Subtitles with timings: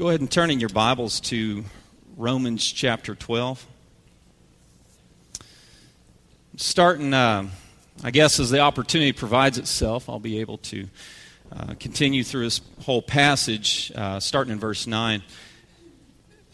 [0.00, 1.62] Go ahead and turn in your Bibles to
[2.16, 3.66] Romans chapter 12.
[6.56, 7.46] Starting, uh,
[8.02, 10.88] I guess, as the opportunity provides itself, I'll be able to
[11.54, 15.22] uh, continue through this whole passage, uh, starting in verse 9.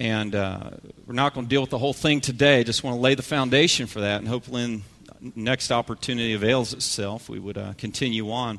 [0.01, 0.71] And uh,
[1.07, 2.65] we're not going to deal with the whole thing today.
[2.65, 4.83] Just want to lay the foundation for that, and hopefully, in
[5.37, 8.59] next opportunity avails itself, we would uh, continue on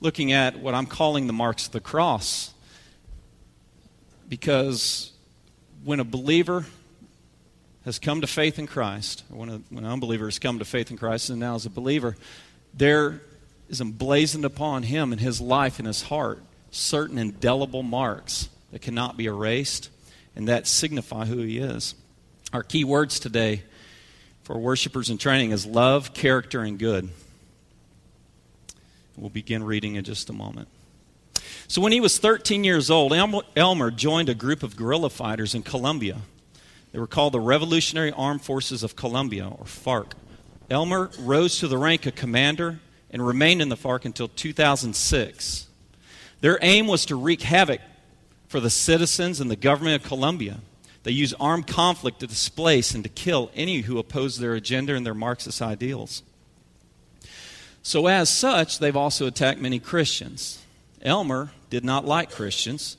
[0.00, 2.50] looking at what I'm calling the marks of the cross.
[4.28, 5.12] Because
[5.84, 6.64] when a believer
[7.84, 10.90] has come to faith in Christ, when, a, when an unbeliever has come to faith
[10.90, 12.16] in Christ and now is a believer,
[12.72, 13.20] there
[13.68, 19.16] is emblazoned upon him and his life and his heart certain indelible marks that cannot
[19.16, 19.90] be erased
[20.34, 21.94] and that signify who he is.
[22.52, 23.62] Our key words today
[24.42, 27.08] for worshipers in training is love, character, and good.
[29.16, 30.68] We'll begin reading in just a moment.
[31.66, 35.62] So, when he was 13 years old, Elmer joined a group of guerrilla fighters in
[35.62, 36.18] Colombia.
[36.92, 40.12] They were called the Revolutionary Armed Forces of Colombia, or FARC.
[40.70, 45.66] Elmer rose to the rank of commander and remained in the FARC until 2006.
[46.40, 47.80] Their aim was to wreak havoc
[48.48, 50.58] for the citizens and the government of Colombia.
[51.02, 55.04] They used armed conflict to displace and to kill any who opposed their agenda and
[55.04, 56.22] their Marxist ideals.
[57.82, 60.63] So, as such, they've also attacked many Christians.
[61.04, 62.96] Elmer did not like Christians.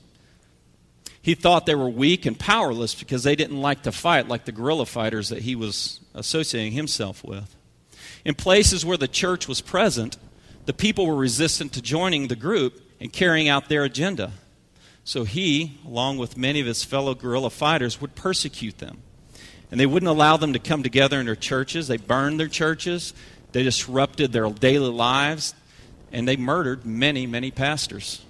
[1.22, 4.52] He thought they were weak and powerless because they didn't like to fight like the
[4.52, 7.56] guerrilla fighters that he was associating himself with.
[8.24, 10.18] In places where the church was present,
[10.66, 14.34] the people were resistant to joining the group and carrying out their agenda.
[15.04, 19.02] So he, along with many of his fellow guerrilla fighters, would persecute them.
[19.72, 21.88] And they wouldn't allow them to come together in their churches.
[21.88, 23.14] They burned their churches.
[23.52, 25.54] They disrupted their daily lives,
[26.16, 28.22] and they murdered many, many pastors.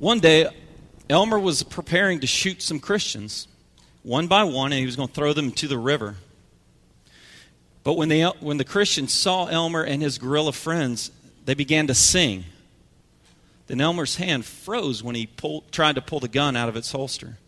[0.00, 0.48] One day,
[1.08, 3.46] Elmer was preparing to shoot some Christians,
[4.02, 6.16] one by one, and he was going to throw them to the river.
[7.84, 11.12] But when, they, when the Christians saw Elmer and his guerrilla friends,
[11.44, 12.44] they began to sing.
[13.68, 16.90] Then Elmer's hand froze when he pulled, tried to pull the gun out of its
[16.90, 17.38] holster.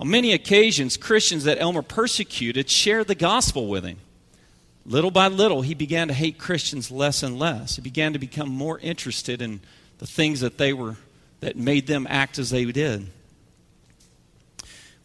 [0.00, 3.98] On many occasions, Christians that Elmer persecuted shared the gospel with him.
[4.84, 7.76] Little by little, he began to hate Christians less and less.
[7.76, 9.60] He began to become more interested in
[9.98, 10.96] the things that they were
[11.40, 13.06] that made them act as they did.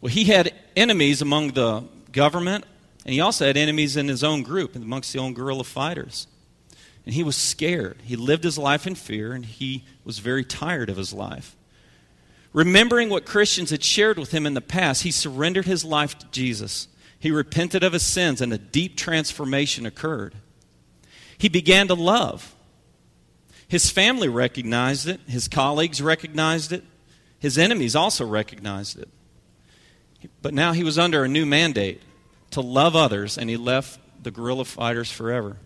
[0.00, 2.64] Well, he had enemies among the government,
[3.04, 6.26] and he also had enemies in his own group, amongst the own guerrilla fighters.
[7.04, 7.98] And he was scared.
[8.04, 11.56] He lived his life in fear, and he was very tired of his life.
[12.52, 16.26] Remembering what Christians had shared with him in the past, he surrendered his life to
[16.30, 16.88] Jesus.
[17.18, 20.34] He repented of his sins, and a deep transformation occurred.
[21.36, 22.54] He began to love.
[23.66, 26.84] His family recognized it, his colleagues recognized it,
[27.38, 29.08] his enemies also recognized it.
[30.42, 32.00] But now he was under a new mandate
[32.52, 35.56] to love others, and he left the guerrilla fighters forever.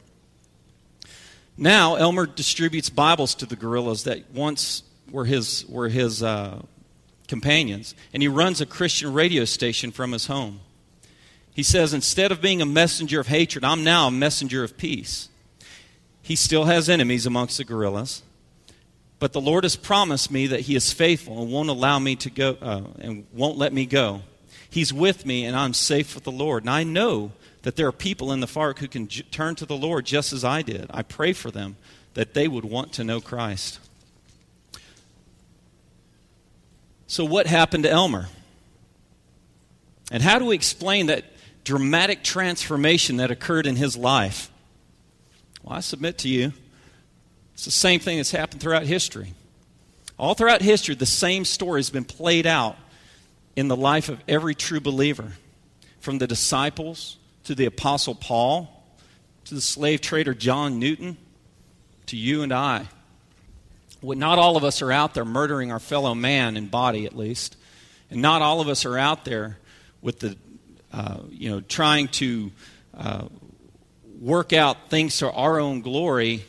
[1.57, 6.63] Now, Elmer distributes Bibles to the guerrillas that once were his, were his uh,
[7.29, 10.61] companions, and he runs a Christian radio station from his home.
[11.55, 15.29] He says, instead of being a messenger of hatred, I'm now a messenger of peace.
[16.23, 18.23] He still has enemies amongst the guerrillas,
[19.19, 22.31] but the Lord has promised me that He is faithful and won't allow me to
[22.31, 24.23] go uh, and won't let me go.
[24.71, 26.63] He's with me, and I'm safe with the Lord.
[26.63, 29.67] And I know that there are people in the FARC who can j- turn to
[29.67, 30.87] the Lord just as I did.
[30.91, 31.77] I pray for them
[32.15, 33.79] that they would want to know Christ.
[37.07, 38.29] So, what happened to Elmer?
[40.11, 41.25] And how do we explain that
[41.65, 44.51] dramatic transformation that occurred in his life?
[45.63, 46.53] Well, I submit to you,
[47.55, 49.35] it's the same thing that's happened throughout history.
[50.19, 52.77] All throughout history, the same story has been played out
[53.57, 55.33] in the life of every true believer,
[56.01, 58.85] from the disciples to the Apostle Paul
[59.45, 61.17] to the slave trader John Newton
[62.07, 62.89] to you and I.
[64.01, 67.17] Well, not all of us are out there murdering our fellow man in body, at
[67.17, 67.57] least.
[68.11, 69.59] And not all of us are out there
[70.01, 70.37] with the
[70.93, 72.53] uh, you know, trying to
[72.97, 73.25] uh,
[74.21, 76.45] work out things to our own glory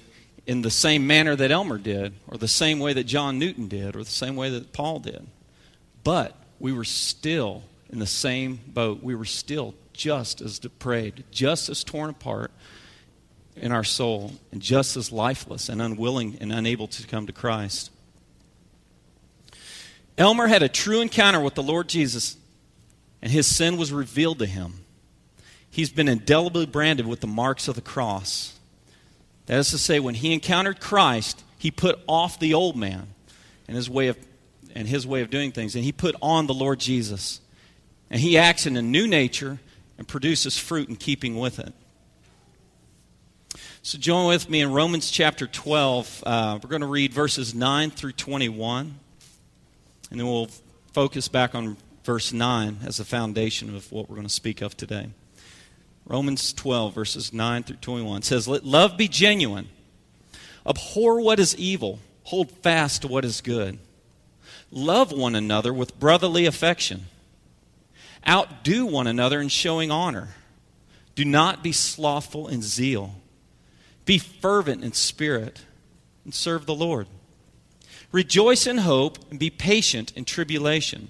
[0.45, 3.95] in the same manner that Elmer did, or the same way that John Newton did,
[3.95, 5.25] or the same way that Paul did.
[6.04, 9.01] But we were still in the same boat.
[9.01, 12.51] We were still just as depraved, just as torn apart
[13.56, 17.92] in our soul, and just as lifeless and unwilling and unable to come to Christ.
[20.18, 22.36] Elmer had a true encounter with the Lord Jesus
[23.24, 24.81] and his sin was revealed to him.
[25.70, 28.60] He's been indelibly branded with the marks of the cross.
[29.46, 33.08] That is to say, when he encountered Christ, he put off the old man
[33.68, 34.18] and his way of
[34.75, 37.40] and his way of doing things, and he put on the Lord Jesus.
[38.10, 39.60] And he acts in a new nature
[39.98, 41.74] and produces fruit in keeping with it.
[43.84, 46.24] So join with me in Romans chapter 12.
[46.25, 48.96] Uh, we're going to read verses 9 through 21,
[50.10, 50.50] and then we'll
[50.92, 54.75] focus back on verse 9 as the foundation of what we're going to speak of
[54.75, 55.09] today.
[56.05, 59.69] Romans 12, verses 9 through 21 says, Let love be genuine.
[60.65, 62.00] Abhor what is evil.
[62.23, 63.79] Hold fast to what is good.
[64.71, 67.05] Love one another with brotherly affection.
[68.27, 70.29] Outdo one another in showing honor.
[71.15, 73.15] Do not be slothful in zeal.
[74.05, 75.61] Be fervent in spirit
[76.25, 77.07] and serve the Lord.
[78.11, 81.09] Rejoice in hope and be patient in tribulation.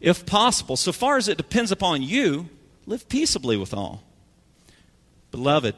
[0.00, 2.48] If possible, so far as it depends upon you,
[2.86, 4.02] live peaceably with all.
[5.30, 5.74] Beloved,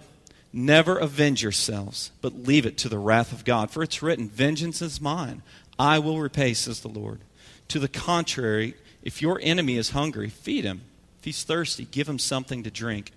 [0.52, 3.70] Never avenge yourselves, but leave it to the wrath of God.
[3.70, 5.42] For it's written, Vengeance is mine.
[5.78, 7.20] I will repay, says the Lord.
[7.68, 10.82] To the contrary, if your enemy is hungry, feed him.
[11.18, 13.12] If he's thirsty, give him something to drink.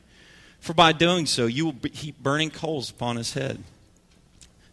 [0.60, 3.64] For by doing so, you will heap burning coals upon his head.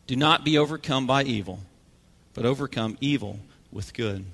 [0.06, 1.60] Do not be overcome by evil,
[2.34, 3.38] but overcome evil
[3.70, 4.24] with good.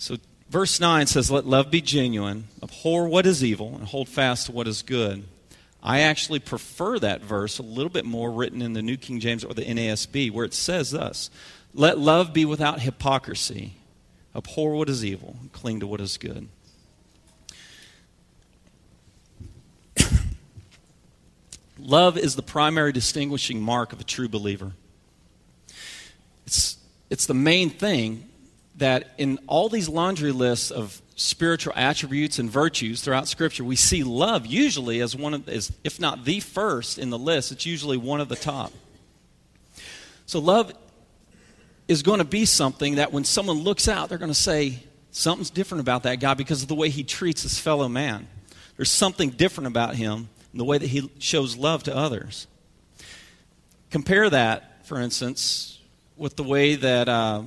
[0.00, 0.16] So
[0.50, 4.52] Verse 9 says, Let love be genuine, abhor what is evil, and hold fast to
[4.52, 5.22] what is good.
[5.80, 9.44] I actually prefer that verse a little bit more written in the New King James
[9.44, 11.30] or the NASB, where it says thus
[11.72, 13.74] Let love be without hypocrisy,
[14.34, 16.48] abhor what is evil, and cling to what is good.
[21.78, 24.72] love is the primary distinguishing mark of a true believer.
[26.44, 26.76] It's,
[27.08, 28.29] it's the main thing
[28.80, 34.02] that in all these laundry lists of spiritual attributes and virtues throughout Scripture, we see
[34.02, 37.96] love usually as one of, as, if not the first in the list, it's usually
[37.96, 38.72] one of the top.
[40.26, 40.72] So, love
[41.88, 44.80] is going to be something that when someone looks out, they're going to say,
[45.10, 48.28] something's different about that guy because of the way he treats his fellow man.
[48.76, 52.46] There's something different about him in the way that he shows love to others.
[53.90, 55.80] Compare that, for instance,
[56.16, 57.42] with the way that uh,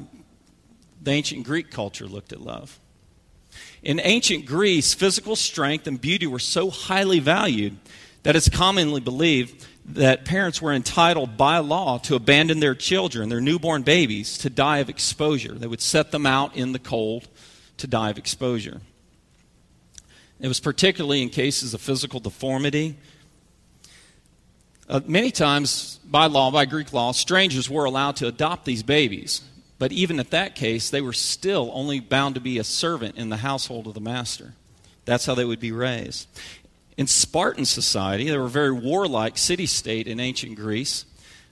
[1.03, 2.79] the ancient Greek culture looked at love.
[3.83, 7.77] In ancient Greece, physical strength and beauty were so highly valued
[8.23, 13.41] that it's commonly believed that parents were entitled by law to abandon their children, their
[13.41, 15.53] newborn babies, to die of exposure.
[15.53, 17.27] They would set them out in the cold
[17.77, 18.79] to die of exposure.
[20.39, 22.95] It was particularly in cases of physical deformity.
[24.87, 29.41] Uh, many times, by law, by Greek law, strangers were allowed to adopt these babies.
[29.83, 33.27] But even at that case, they were still only bound to be a servant in
[33.27, 34.53] the household of the master.
[35.03, 36.29] That's how they would be raised.
[36.95, 41.03] In Spartan society, they were a very warlike city state in ancient Greece.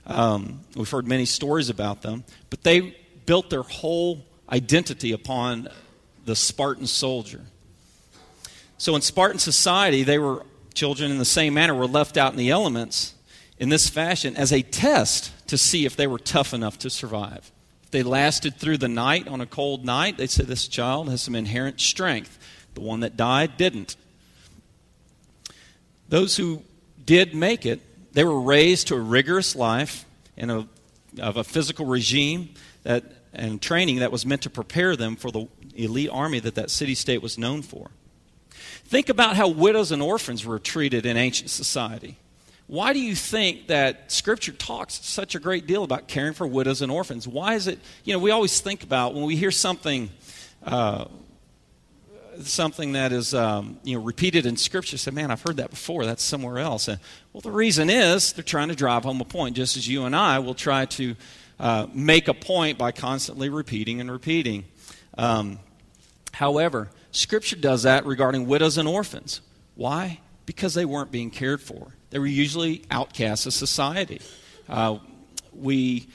[0.07, 2.95] Um, we've heard many stories about them, but they
[3.25, 5.67] built their whole identity upon
[6.23, 7.41] the Spartan soldier.
[8.77, 12.37] So in Spartan society, they were children in the same manner were left out in
[12.37, 13.13] the elements
[13.57, 17.50] in this fashion as a test to see if they were tough enough to survive
[17.91, 21.35] they lasted through the night on a cold night, they said this child has some
[21.35, 22.37] inherent strength.
[22.73, 23.95] The one that died didn't.
[26.09, 26.63] Those who
[27.05, 27.81] did make it,
[28.13, 30.05] they were raised to a rigorous life
[30.37, 30.67] and a,
[31.19, 35.47] of a physical regime that, and training that was meant to prepare them for the
[35.75, 37.91] elite army that that city state was known for.
[38.85, 42.17] Think about how widows and orphans were treated in ancient society.
[42.71, 46.81] Why do you think that Scripture talks such a great deal about caring for widows
[46.81, 47.27] and orphans?
[47.27, 50.09] Why is it, you know, we always think about when we hear something,
[50.63, 51.03] uh,
[52.39, 56.05] something that is, um, you know, repeated in Scripture, say, man, I've heard that before.
[56.05, 56.87] That's somewhere else.
[56.87, 56.97] And,
[57.33, 60.15] well, the reason is they're trying to drive home a point, just as you and
[60.15, 61.15] I will try to
[61.59, 64.63] uh, make a point by constantly repeating and repeating.
[65.17, 65.59] Um,
[66.31, 69.41] however, Scripture does that regarding widows and orphans.
[69.75, 70.21] Why?
[70.45, 71.95] Because they weren't being cared for.
[72.11, 74.21] They were usually outcasts of society.
[74.69, 74.99] Uh,
[75.53, 76.07] we,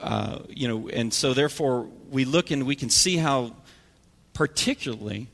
[0.00, 3.56] uh, you know, and so therefore we look and we can see how,
[4.34, 5.28] particularly,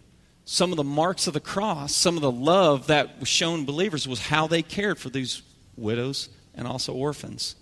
[0.44, 4.06] some of the marks of the cross, some of the love that was shown believers
[4.06, 5.42] was how they cared for these
[5.76, 7.56] widows and also orphans.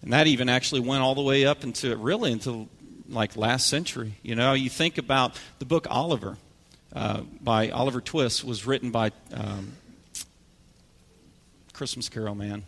[0.00, 2.66] And that even actually went all the way up into really into
[3.08, 4.14] like last century.
[4.22, 6.38] You know, you think about the book Oliver
[6.94, 9.72] uh, by Oliver Twist was written by um,
[11.72, 12.64] Christmas Carol man.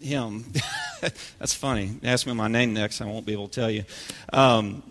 [0.00, 0.44] Him.
[1.38, 1.98] That's funny.
[2.02, 3.84] Ask me my name next, I won't be able to tell you.
[4.32, 4.82] Um,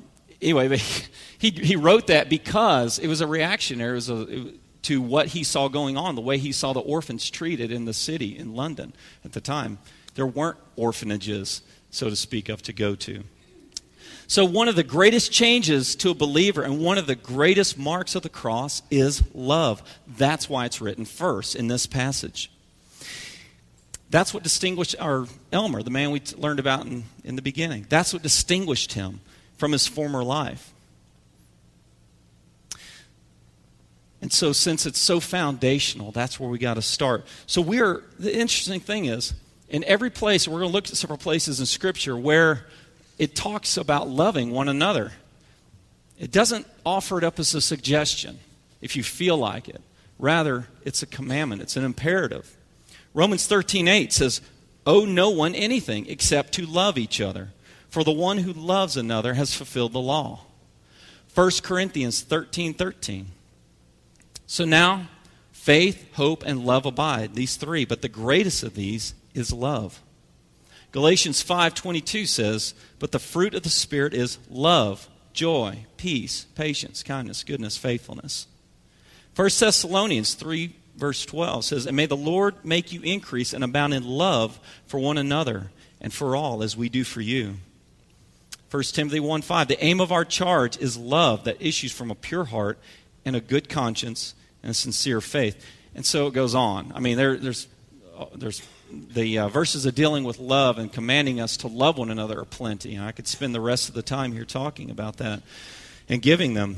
[0.41, 0.77] anyway,
[1.37, 3.91] he, he wrote that because it was a reactionary.
[3.91, 6.79] It was a, it, to what he saw going on, the way he saw the
[6.79, 9.77] orphans treated in the city in London at the time.
[10.15, 13.23] There weren't orphanages, so to speak, of to go to.
[14.31, 18.15] So, one of the greatest changes to a believer and one of the greatest marks
[18.15, 19.83] of the cross is love.
[20.07, 22.49] That's why it's written first in this passage.
[24.09, 27.87] That's what distinguished our Elmer, the man we learned about in, in the beginning.
[27.89, 29.19] That's what distinguished him
[29.57, 30.71] from his former life.
[34.21, 37.25] And so, since it's so foundational, that's where we got to start.
[37.47, 39.33] So, we're, the interesting thing is,
[39.67, 42.67] in every place, we're going to look at several places in Scripture where
[43.21, 45.11] it talks about loving one another.
[46.17, 48.39] It doesn't offer it up as a suggestion
[48.81, 49.79] if you feel like it.
[50.17, 52.57] Rather, it's a commandment, it's an imperative.
[53.13, 54.41] Romans 13 8 says,
[54.87, 57.49] Owe no one anything except to love each other,
[57.89, 60.39] for the one who loves another has fulfilled the law.
[61.35, 63.27] 1 Corinthians 13 13.
[64.47, 65.09] So now,
[65.51, 70.01] faith, hope, and love abide, these three, but the greatest of these is love.
[70.91, 77.43] Galatians 5:22 says, "But the fruit of the spirit is love, joy, peace, patience, kindness,
[77.43, 78.47] goodness, faithfulness."
[79.33, 83.93] 1 Thessalonians 3 verse 12 says, "And may the Lord make you increase and abound
[83.93, 85.71] in love for one another
[86.01, 87.57] and for all as we do for you."
[88.69, 92.45] 1 Timothy 1:5, "The aim of our charge is love that issues from a pure
[92.45, 92.77] heart
[93.23, 95.63] and a good conscience and a sincere faith."
[95.95, 96.91] And so it goes on.
[96.95, 97.67] I mean, there, there's
[98.17, 102.09] uh, there's the uh, verses of dealing with love and commanding us to love one
[102.09, 102.95] another are plenty.
[102.95, 105.41] And I could spend the rest of the time here talking about that
[106.09, 106.77] and giving them,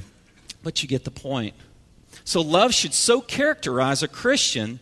[0.62, 1.55] but you get the point.
[2.24, 4.79] So, love should so characterize a Christian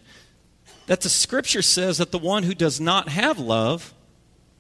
[0.88, 3.94] that the scripture says that the one who does not have love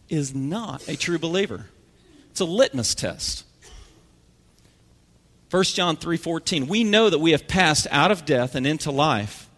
[0.10, 1.66] is not a true believer.
[2.30, 3.44] It's a litmus test.
[5.50, 9.50] 1 John 3:14 We know that we have passed out of death and into life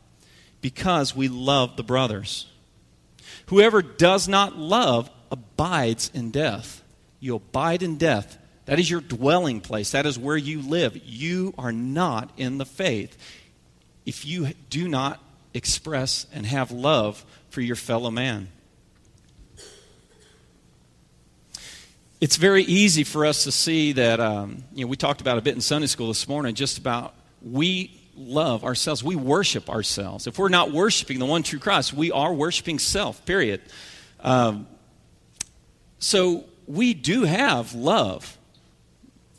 [0.61, 2.47] because we love the brothers.
[3.47, 6.83] Whoever does not love abides in death.
[7.19, 8.37] You abide in death.
[8.65, 9.91] That is your dwelling place.
[9.91, 10.99] That is where you live.
[11.05, 13.17] You are not in the faith
[14.05, 15.21] if you do not
[15.53, 18.49] express and have love for your fellow man.
[22.19, 25.41] It's very easy for us to see that, um, you know, we talked about a
[25.41, 29.03] bit in Sunday school this morning, just about we love ourselves.
[29.03, 30.27] We worship ourselves.
[30.27, 33.61] If we're not worshiping the one true Christ, we are worshiping self, period.
[34.19, 34.67] Um,
[35.99, 38.37] so we do have love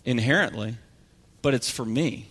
[0.04, 0.76] inherently,
[1.43, 2.28] but it's for me.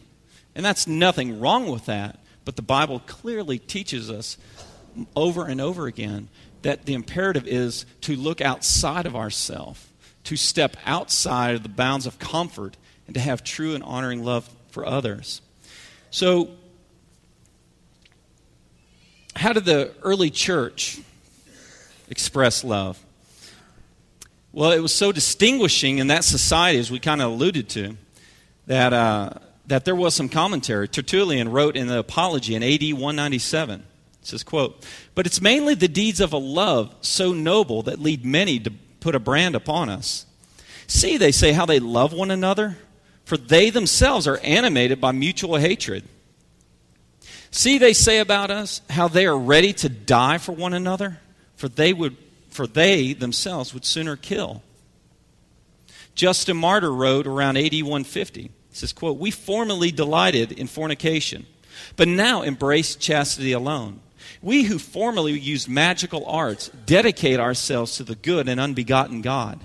[0.56, 2.20] And that's nothing wrong with that.
[2.46, 4.38] But the Bible clearly teaches us
[5.16, 6.30] over and over again
[6.62, 9.92] that the imperative is to look outside of ourself,
[10.26, 14.50] to step outside of the bounds of comfort, and to have true and honoring love
[14.70, 15.42] for others.
[16.14, 16.52] So,
[19.36, 21.00] how did the early church
[22.08, 23.04] express love?
[24.52, 27.98] Well, it was so distinguishing in that society, as we kind of alluded to,
[28.68, 29.32] that, uh,
[29.66, 30.88] that there was some commentary.
[30.88, 33.80] Tertullian wrote in the Apology in AD 197.
[33.80, 33.86] It
[34.22, 38.60] says, quote, But it's mainly the deeds of a love so noble that lead many
[38.60, 40.28] to put a brand upon us.
[40.86, 42.78] See, they say, how they love one another
[43.26, 46.04] for they themselves are animated by mutual hatred.
[47.52, 51.20] See, they say about us how they are ready to die for one another,
[51.56, 52.18] for they would
[52.50, 54.62] for they themselves would sooner kill.
[56.16, 58.42] Justin Martyr wrote around 8150.
[58.42, 61.46] He says, quote, We formerly delighted in fornication,
[61.96, 64.00] but now embrace chastity alone.
[64.42, 69.60] We who formerly used magical arts dedicate ourselves to the good and unbegotten God.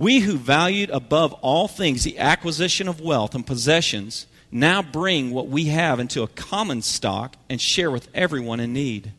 [0.00, 5.48] We who valued above all things the acquisition of wealth and possessions now bring what
[5.48, 9.12] we have into a common stock and share with everyone in need.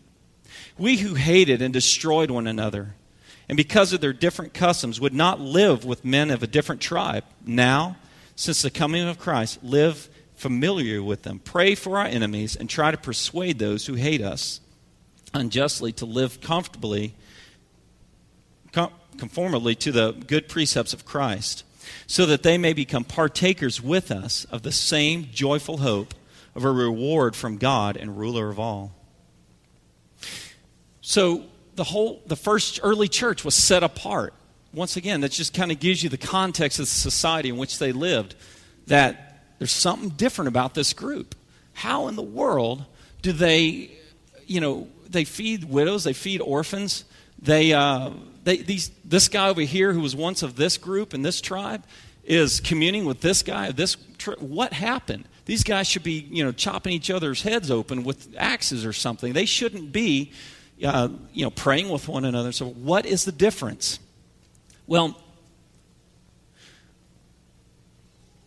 [0.80, 2.96] We who hated and destroyed one another,
[3.48, 7.26] and because of their different customs would not live with men of a different tribe,
[7.46, 7.98] now,
[8.36, 11.38] since the coming of Christ, live familiar with them.
[11.38, 14.60] Pray for our enemies and try to persuade those who hate us
[15.32, 17.14] unjustly to live comfortably
[18.72, 21.64] com- conformably to the good precepts of Christ,
[22.08, 26.14] so that they may become partakers with us of the same joyful hope
[26.56, 28.94] of a reward from God and ruler of all.
[31.02, 34.34] So, the whole, the first early church was set apart.
[34.74, 37.80] Once again, that just kind of gives you the context of the society in which
[37.80, 38.36] they lived.
[38.88, 41.36] That there's something different about this group.
[41.74, 42.86] How in the world
[43.22, 43.92] do they,
[44.46, 47.06] you know, they feed widows, they feed orphans,
[47.42, 48.12] they, uh,
[48.44, 51.84] they, these, this guy over here who was once of this group and this tribe
[52.24, 53.72] is communing with this guy.
[53.72, 55.26] This tri- what happened?
[55.46, 59.34] These guys should be, you know, chopping each other's heads open with axes or something.
[59.34, 60.32] They shouldn't be,
[60.84, 62.52] uh, you know, praying with one another.
[62.52, 64.00] So, what is the difference?
[64.88, 65.18] Well,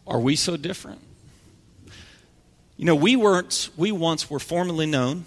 [0.07, 1.01] are we so different?
[2.77, 3.71] You know, we weren't.
[3.77, 5.27] We once were formerly known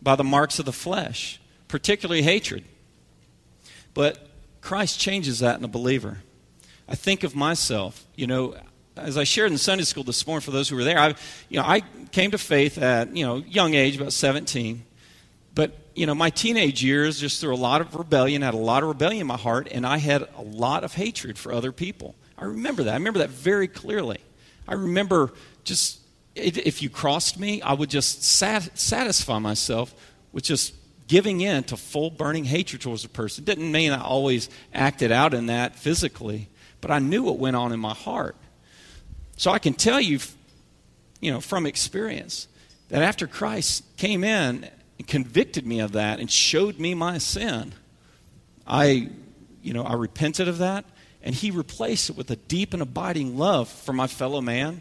[0.00, 2.64] by the marks of the flesh, particularly hatred.
[3.94, 4.28] But
[4.60, 6.18] Christ changes that in a believer.
[6.88, 8.56] I think of myself, you know,
[8.96, 11.14] as I shared in Sunday school this morning for those who were there, I,
[11.48, 14.84] you know, I came to faith at, you know, young age, about 17.
[15.54, 18.82] But, you know, my teenage years, just through a lot of rebellion, had a lot
[18.82, 22.14] of rebellion in my heart, and I had a lot of hatred for other people.
[22.36, 22.92] I remember that.
[22.92, 24.18] I remember that very clearly.
[24.66, 25.32] I remember
[25.64, 26.00] just,
[26.34, 29.94] if you crossed me, I would just sat, satisfy myself
[30.32, 30.74] with just
[31.12, 33.44] giving in to full burning hatred towards a person.
[33.44, 36.48] Didn't mean I always acted out in that physically,
[36.80, 38.34] but I knew what went on in my heart.
[39.36, 40.20] So I can tell you,
[41.20, 42.48] you know, from experience,
[42.88, 44.66] that after Christ came in
[44.98, 47.74] and convicted me of that and showed me my sin,
[48.66, 49.10] I,
[49.62, 50.86] you know, I repented of that,
[51.22, 54.80] and He replaced it with a deep and abiding love for my fellow man.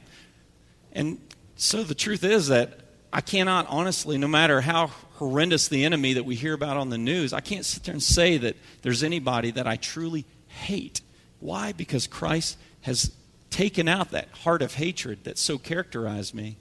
[0.93, 1.19] And
[1.57, 2.79] so the truth is that
[3.13, 6.97] I cannot honestly, no matter how horrendous the enemy that we hear about on the
[6.97, 11.01] news, I can't sit there and say that there's anybody that I truly hate.
[11.39, 11.73] Why?
[11.73, 13.11] Because Christ has
[13.49, 16.57] taken out that heart of hatred that so characterized me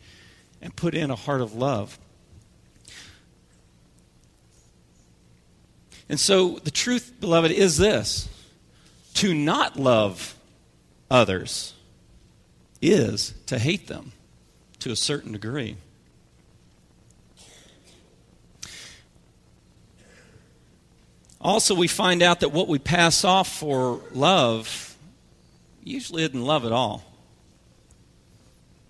[0.60, 1.98] and put in a heart of love.
[6.08, 8.28] And so the truth, beloved, is this
[9.14, 10.36] to not love
[11.10, 11.74] others
[12.82, 14.12] is to hate them
[14.80, 15.76] to a certain degree.
[21.40, 24.96] Also, we find out that what we pass off for love
[25.82, 27.02] usually isn't love at all.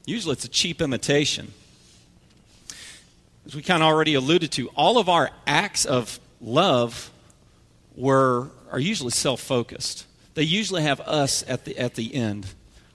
[0.05, 1.53] Usually it's a cheap imitation.
[3.47, 7.11] As we kind of already alluded to, all of our acts of love
[7.95, 10.07] were, are usually self focused.
[10.35, 12.47] They usually have us at the, at the end.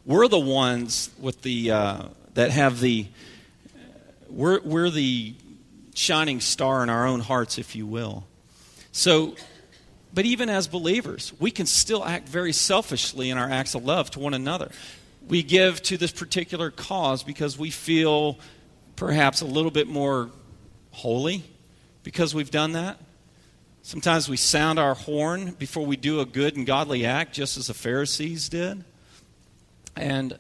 [0.05, 3.07] We're the ones with the, uh, that have the,
[4.29, 5.33] we're, we're the
[5.93, 8.25] shining star in our own hearts, if you will.
[8.95, 9.36] So,
[10.13, 14.10] but even as believers, we can still act very selfishly in our acts of love
[14.12, 14.71] to one another.
[15.27, 18.39] We give to this particular cause because we feel
[18.95, 20.29] perhaps a little bit more
[20.91, 21.43] holy
[22.03, 22.97] because we've done that.
[23.81, 27.67] Sometimes we sound our horn before we do a good and godly act, just as
[27.67, 28.86] the Pharisees did.
[29.97, 30.39] And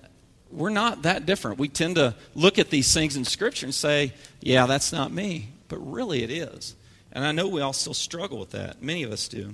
[0.49, 1.59] we're not that different.
[1.59, 5.49] We tend to look at these things in Scripture and say, yeah, that's not me.
[5.67, 6.73] But really, it is.
[7.15, 8.83] And I know we all still struggle with that.
[8.83, 9.53] Many of us do.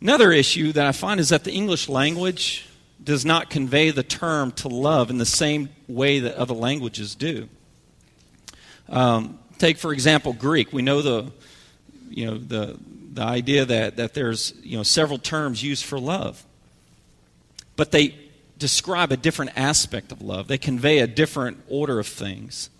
[0.00, 2.66] Another issue that I find is that the English language
[3.04, 7.46] does not convey the term to love in the same way that other languages do.
[8.88, 10.72] Um, take, for example, Greek.
[10.72, 11.30] We know the,
[12.08, 12.78] you know, the,
[13.12, 16.42] the idea that, that there's you know, several terms used for love.
[17.76, 18.14] But they
[18.56, 22.70] describe a different aspect of love, they convey a different order of things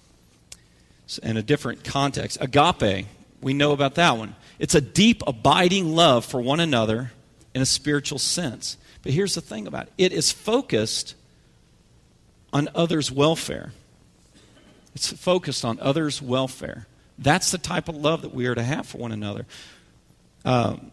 [1.16, 2.36] in a different context.
[2.40, 3.06] Agape,
[3.40, 4.36] we know about that one.
[4.58, 7.12] It's a deep, abiding love for one another
[7.54, 8.76] in a spiritual sense.
[9.02, 11.14] But here's the thing about it it is focused
[12.52, 13.72] on others' welfare.
[14.94, 16.86] It's focused on others' welfare.
[17.18, 19.46] That's the type of love that we are to have for one another.
[20.44, 20.90] Um,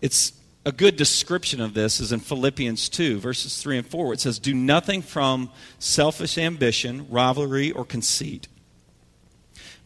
[0.00, 0.32] it's
[0.64, 4.20] a good description of this is in Philippians 2, verses 3 and 4, where it
[4.20, 8.48] says, Do nothing from selfish ambition, rivalry, or conceit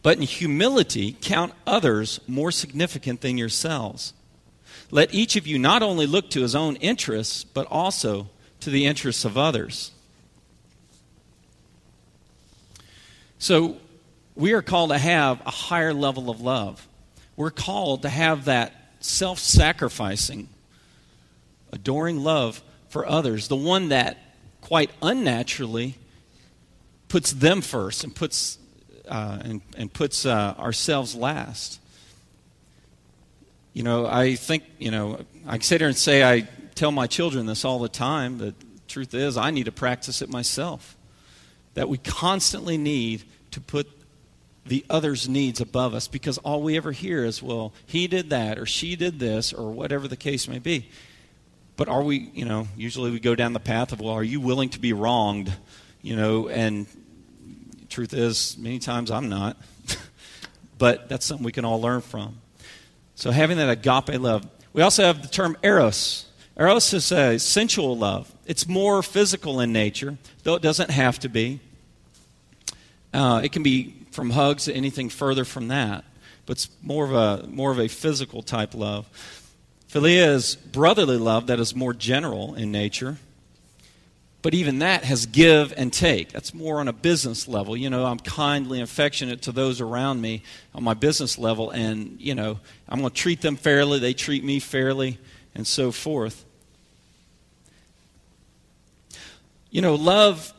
[0.07, 4.13] but in humility count others more significant than yourselves.
[4.89, 8.29] Let each of you not only look to his own interests, but also
[8.61, 9.91] to the interests of others.
[13.37, 13.79] So,
[14.33, 16.87] we are called to have a higher level of love.
[17.35, 20.47] We're called to have that self sacrificing,
[21.73, 24.17] adoring love for others, the one that
[24.61, 25.95] quite unnaturally
[27.09, 28.57] puts them first and puts
[29.07, 31.79] uh, and, and puts uh, ourselves last.
[33.73, 37.45] You know, I think, you know, I sit here and say I tell my children
[37.45, 38.53] this all the time, the
[38.87, 40.95] truth is, I need to practice it myself.
[41.73, 43.87] That we constantly need to put
[44.65, 48.59] the other's needs above us because all we ever hear is, well, he did that
[48.59, 50.89] or she did this or whatever the case may be.
[51.75, 54.41] But are we, you know, usually we go down the path of, well, are you
[54.41, 55.53] willing to be wronged?
[56.01, 56.87] You know, and
[57.97, 59.57] truth is, many times I'm not.
[60.77, 62.37] but that's something we can all learn from.
[63.15, 64.47] So having that agape love.
[64.71, 66.27] We also have the term eros.
[66.59, 68.31] Eros is a sensual love.
[68.45, 71.59] It's more physical in nature, though it doesn't have to be.
[73.15, 76.05] Uh, it can be from hugs to anything further from that,
[76.45, 79.09] but it's more of a more of a physical type love.
[79.91, 83.17] Philia is brotherly love that is more general in nature.
[84.43, 86.31] But even that has give and take.
[86.31, 87.75] That's more on a business level.
[87.75, 90.43] You know, I'm kindly affectionate to those around me
[90.75, 94.43] on my business level, and, you know, I'm going to treat them fairly, they treat
[94.43, 95.17] me fairly,
[95.55, 96.45] and so forth.
[99.71, 100.53] You know, love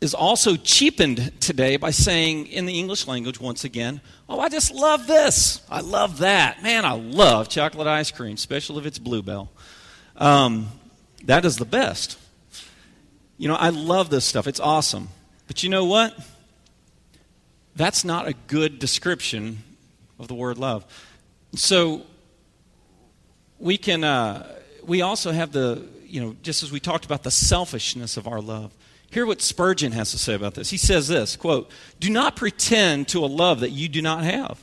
[0.00, 4.72] is also cheapened today by saying in the English language, once again, oh, I just
[4.72, 5.60] love this.
[5.68, 6.62] I love that.
[6.62, 9.50] Man, I love chocolate ice cream, especially if it's Blue Bell.
[10.16, 10.68] Um,
[11.24, 12.16] that is the best.
[13.38, 14.46] You know, I love this stuff.
[14.46, 15.08] It's awesome.
[15.46, 16.18] But you know what?
[17.76, 19.62] That's not a good description
[20.18, 20.84] of the word love.
[21.54, 22.02] So
[23.60, 27.30] we can, uh, we also have the, you know, just as we talked about the
[27.30, 28.74] selfishness of our love.
[29.10, 30.70] Hear what Spurgeon has to say about this.
[30.70, 34.60] He says this, quote, "Do not pretend to a love that you do not have.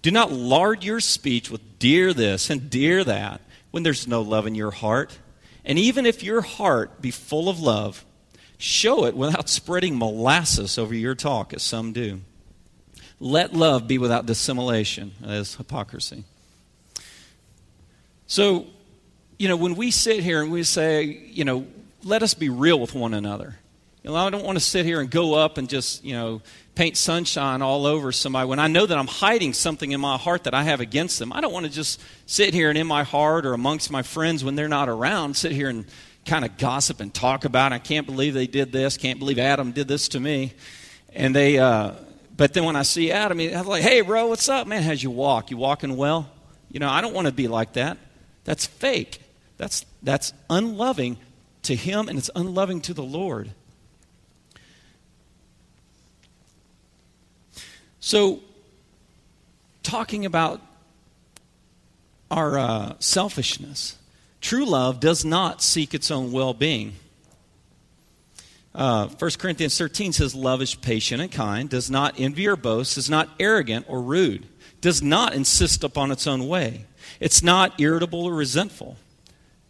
[0.00, 3.40] Do not lard your speech with dear this and dear that
[3.70, 5.18] when there's no love in your heart.
[5.64, 8.04] And even if your heart be full of love,
[8.58, 12.20] show it without spreading molasses over your talk as some do.
[13.20, 16.24] Let love be without dissimulation, as hypocrisy."
[18.26, 18.66] So,
[19.38, 21.66] you know, when we sit here and we say, you know,
[22.02, 23.58] let us be real with one another.
[24.02, 26.42] You know, I don't want to sit here and go up and just, you know,
[26.74, 30.44] paint sunshine all over somebody when I know that I'm hiding something in my heart
[30.44, 31.32] that I have against them.
[31.32, 34.42] I don't want to just sit here and in my heart or amongst my friends
[34.42, 35.86] when they're not around, sit here and
[36.24, 39.72] kind of gossip and talk about, I can't believe they did this, can't believe Adam
[39.72, 40.54] did this to me.
[41.12, 41.92] And they, uh,
[42.36, 44.82] but then when I see Adam, I'm like, hey, bro, what's up, man?
[44.82, 45.50] How's you walk?
[45.50, 46.28] You walking well?
[46.70, 47.98] You know, I don't want to be like that.
[48.44, 49.20] That's fake.
[49.58, 51.18] That's, that's unloving
[51.62, 53.52] to him and it's unloving to the Lord.
[58.06, 58.40] So,
[59.82, 60.60] talking about
[62.30, 63.96] our uh, selfishness,
[64.42, 66.96] true love does not seek its own well being.
[68.74, 72.98] Uh, 1 Corinthians 13 says, Love is patient and kind, does not envy or boast,
[72.98, 74.46] is not arrogant or rude,
[74.82, 76.84] does not insist upon its own way.
[77.20, 78.98] It's not irritable or resentful,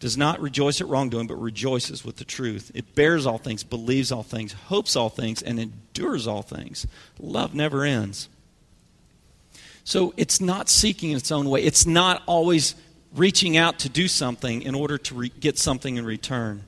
[0.01, 2.71] does not rejoice at wrongdoing, but rejoices with the truth.
[2.75, 6.87] It bears all things, believes all things, hopes all things, and endures all things.
[7.19, 8.29] Love never ends.
[9.85, 11.63] So it's not seeking its own way.
[11.63, 12.75] It's not always
[13.15, 16.65] reaching out to do something in order to re- get something in return.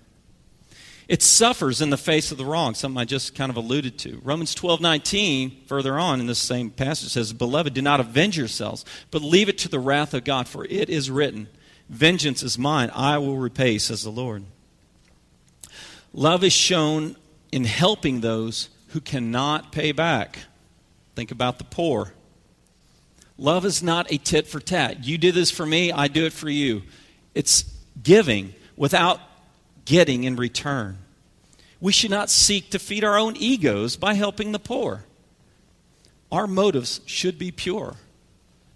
[1.09, 4.21] It suffers in the face of the wrong, something I just kind of alluded to.
[4.25, 8.85] Romans 12 19, further on in this same passage, says, Beloved, do not avenge yourselves,
[9.11, 11.49] but leave it to the wrath of God, for it is written,
[11.89, 14.45] Vengeance is mine, I will repay, says the Lord.
[16.13, 17.17] Love is shown
[17.53, 20.41] in helping those who cannot pay back.
[21.15, 22.13] Think about the poor.
[23.39, 25.05] Love is not a tit for tat.
[25.05, 26.83] You do this for me, I do it for you.
[27.35, 27.65] It's
[28.03, 29.21] giving without
[29.85, 30.99] getting in return.
[31.81, 35.05] We should not seek to feed our own egos by helping the poor.
[36.33, 37.97] Our motives should be pure.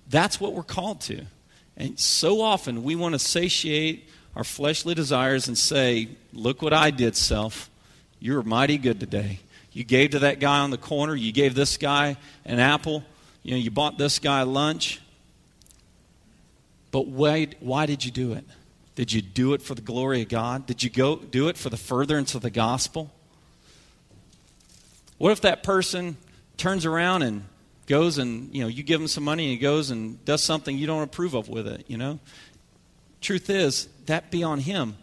[0.09, 1.27] That's what we're called to.
[1.81, 6.91] And so often we want to satiate our fleshly desires and say, Look what I
[6.91, 7.71] did, self.
[8.21, 9.41] You were mighty good today.
[9.73, 13.03] You gave to that guy on the corner, you gave this guy an apple,
[13.43, 15.01] you know, you bought this guy lunch.
[16.91, 18.45] But why, why did you do it?
[18.95, 20.67] Did you do it for the glory of God?
[20.67, 23.11] Did you go do it for the furtherance of the gospel?
[25.17, 26.19] What if that person
[26.59, 27.45] turns around and
[27.91, 30.79] goes and you know you give him some money and he goes and does something
[30.79, 32.21] you don't approve of with it you know?
[33.21, 34.97] Truth is that be on him.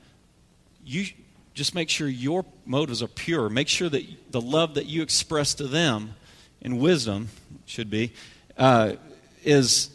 [0.85, 1.05] You
[1.53, 3.49] just make sure your motives are pure.
[3.49, 6.15] Make sure that the love that you express to them
[6.61, 7.27] in wisdom
[7.65, 8.13] should be
[8.57, 8.93] uh,
[9.43, 9.89] is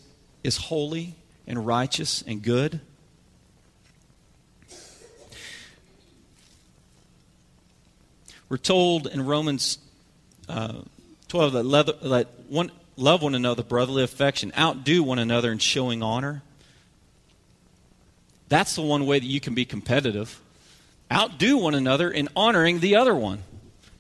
[0.45, 1.15] is holy
[1.47, 2.79] and righteous and good.
[8.51, 9.79] We're told in romans
[10.47, 10.83] uh,
[11.33, 12.71] 12 that, leather, that one,
[13.03, 14.53] Love one another, brotherly affection.
[14.57, 16.41] Outdo one another in showing honor.
[18.49, 20.41] That's the one way that you can be competitive.
[21.13, 23.43] Outdo one another in honoring the other one.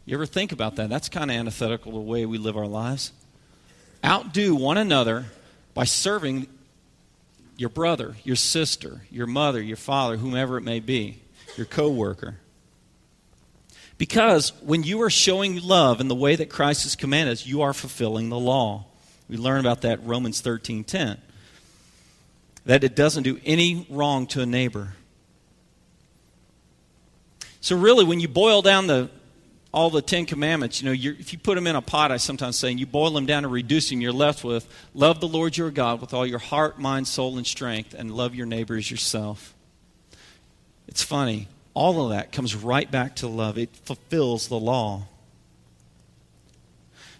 [0.06, 0.88] You ever think about that?
[0.88, 3.10] That's kind of antithetical to the way we live our lives.
[4.04, 5.26] outdo one another
[5.74, 6.46] by serving
[7.56, 11.22] your brother, your sister, your mother, your father, whomever it may be,
[11.56, 12.36] your coworker.
[13.98, 17.62] Because when you are showing love in the way that Christ has commanded us, you
[17.62, 18.86] are fulfilling the law.
[19.32, 21.16] We learn about that Romans 13:10.
[22.66, 24.94] That it doesn't do any wrong to a neighbor.
[27.62, 29.08] So really when you boil down the
[29.72, 32.58] all the Ten Commandments, you know, if you put them in a pot, I sometimes
[32.58, 35.70] say, and you boil them down to reducing, you're left with love the Lord your
[35.70, 39.54] God with all your heart, mind, soul, and strength, and love your neighbor as yourself.
[40.86, 41.48] It's funny.
[41.72, 43.56] All of that comes right back to love.
[43.56, 45.06] It fulfills the law.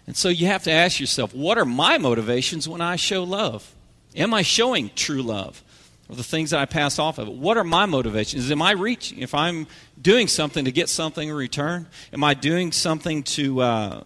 [0.05, 3.73] And so you have to ask yourself, what are my motivations when I show love?
[4.15, 5.63] Am I showing true love?
[6.09, 7.33] or the things that I pass off of it.
[7.33, 8.51] What are my motivations?
[8.51, 9.19] Am I reaching?
[9.19, 9.67] If I'm
[10.01, 14.03] doing something to get something in return, am I doing something to uh,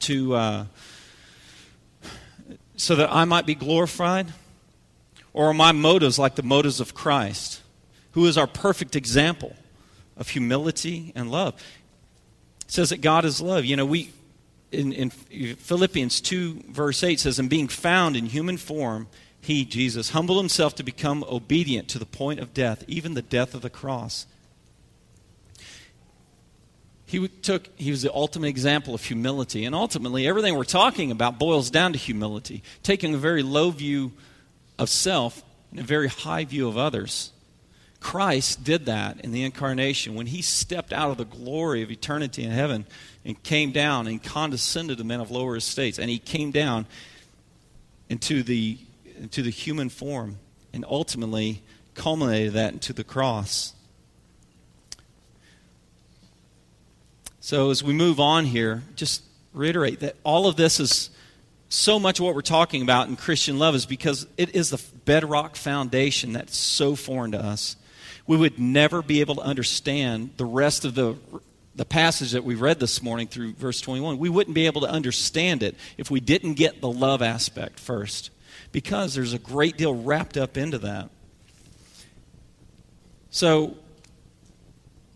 [0.00, 0.64] to uh,
[2.76, 4.32] so that I might be glorified,
[5.32, 7.62] or are my motives like the motives of Christ,
[8.12, 9.54] who is our perfect example
[10.16, 11.54] of humility and love?
[12.62, 13.64] It says that God is love.
[13.64, 14.12] You know, we
[14.72, 19.08] in, in Philippians two verse eight says, "And being found in human form."
[19.42, 23.54] he, Jesus, humbled himself to become obedient to the point of death, even the death
[23.54, 24.26] of the cross.
[27.04, 31.40] He took he was the ultimate example of humility, and ultimately everything we're talking about
[31.40, 34.12] boils down to humility, taking a very low view
[34.78, 37.31] of self and a very high view of others.
[38.02, 42.42] Christ did that in the incarnation when he stepped out of the glory of eternity
[42.42, 42.84] in heaven
[43.24, 46.86] and came down and condescended to men of lower estates, and he came down
[48.08, 48.76] into the
[49.18, 50.38] into the human form
[50.72, 51.62] and ultimately
[51.94, 53.72] culminated that into the cross.
[57.38, 59.22] So, as we move on here, just
[59.54, 61.10] reiterate that all of this is
[61.68, 64.82] so much of what we're talking about in Christian love is because it is the
[65.04, 67.76] bedrock foundation that's so foreign to us.
[68.26, 71.16] We would never be able to understand the rest of the,
[71.74, 74.18] the passage that we read this morning through verse 21.
[74.18, 78.30] We wouldn't be able to understand it if we didn't get the love aspect first
[78.70, 81.10] because there's a great deal wrapped up into that.
[83.30, 83.76] So,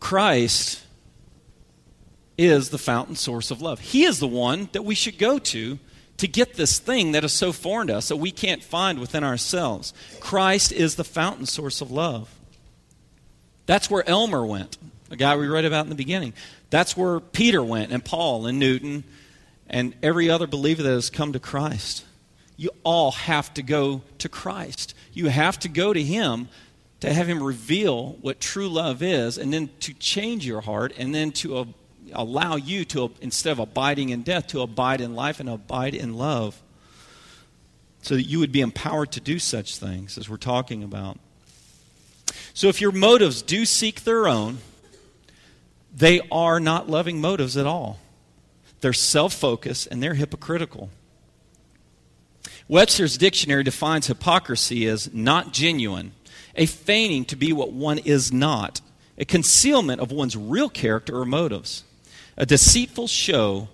[0.00, 0.82] Christ
[2.38, 3.80] is the fountain source of love.
[3.80, 5.78] He is the one that we should go to
[6.18, 9.24] to get this thing that is so foreign to us that we can't find within
[9.24, 9.92] ourselves.
[10.20, 12.35] Christ is the fountain source of love.
[13.66, 14.78] That's where Elmer went,
[15.10, 16.32] a guy we read about in the beginning.
[16.70, 19.04] That's where Peter went, and Paul, and Newton,
[19.68, 22.04] and every other believer that has come to Christ
[22.56, 24.94] you all have to go to Christ.
[25.12, 26.48] You have to go to Him
[27.00, 31.14] to have Him reveal what true love is, and then to change your heart, and
[31.14, 31.64] then to uh,
[32.12, 36.14] allow you to, instead of abiding in death, to abide in life and abide in
[36.14, 36.62] love.
[38.02, 41.18] So that you would be empowered to do such things as we're talking about.
[42.54, 44.58] So if your motives do seek their own,
[45.94, 47.98] they are not loving motives at all.
[48.80, 50.90] They're self focused and they're hypocritical.
[52.68, 56.12] Webster's dictionary defines hypocrisy as not genuine,
[56.54, 58.80] a feigning to be what one is not,
[59.16, 61.84] a concealment of one's real character or motives,
[62.36, 63.68] a deceitful show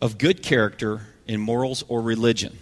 [0.00, 2.58] of good character in morals or religion.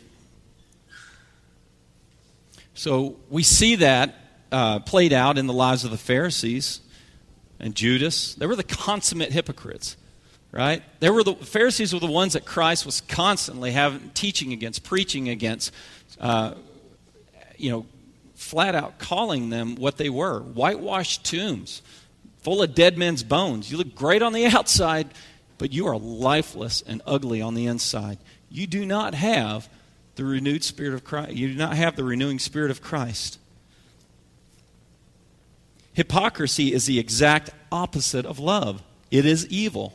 [2.75, 4.15] So we see that
[4.53, 6.81] uh, played out in the lives of the Pharisees
[7.59, 8.35] and Judas.
[8.35, 9.97] They were the consummate hypocrites
[10.57, 10.83] right?
[11.01, 15.29] They were the Pharisees were the ones that Christ was constantly having teaching against, preaching
[15.29, 15.71] against,
[16.19, 16.55] uh,
[17.59, 17.87] you know,
[18.35, 21.83] flat out calling them what they were: whitewashed tombs,
[22.39, 23.71] full of dead men's bones.
[23.71, 25.09] You look great on the outside,
[25.59, 28.17] but you are lifeless and ugly on the inside.
[28.49, 29.69] You do not have
[30.15, 31.33] the renewed spirit of Christ.
[31.33, 33.39] You do not have the renewing spirit of Christ.
[35.97, 38.83] Hypocrisy is the exact opposite of love.
[39.11, 39.95] It is evil.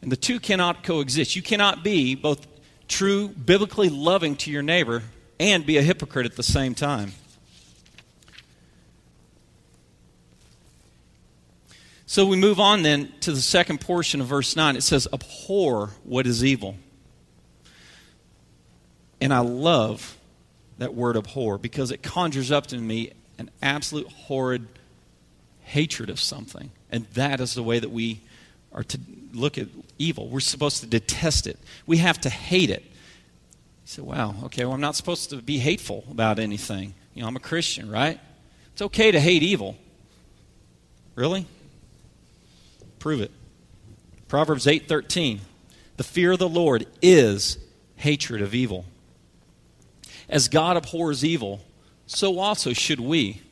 [0.00, 1.34] And the two cannot coexist.
[1.34, 2.46] You cannot be both
[2.86, 5.02] true, biblically loving to your neighbor
[5.40, 7.14] and be a hypocrite at the same time.
[12.06, 14.76] So we move on then to the second portion of verse 9.
[14.76, 16.76] It says, Abhor what is evil.
[19.20, 20.16] And I love
[20.78, 24.66] that word abhor because it conjures up to me an absolute horrid
[25.64, 26.70] hatred of something.
[26.90, 28.20] And that is the way that we
[28.72, 29.00] are to
[29.32, 29.68] look at
[29.98, 30.28] evil.
[30.28, 31.58] We're supposed to detest it.
[31.86, 32.82] We have to hate it.
[32.82, 36.94] You say, wow, okay, well, I'm not supposed to be hateful about anything.
[37.14, 38.20] You know, I'm a Christian, right?
[38.72, 39.76] It's okay to hate evil.
[41.14, 41.46] Really?
[42.98, 43.30] Prove it.
[44.28, 45.40] Proverbs 8:13.
[45.96, 47.58] The fear of the Lord is
[47.96, 48.84] hatred of evil.
[50.28, 51.62] As God abhors evil,
[52.06, 53.42] so also should we.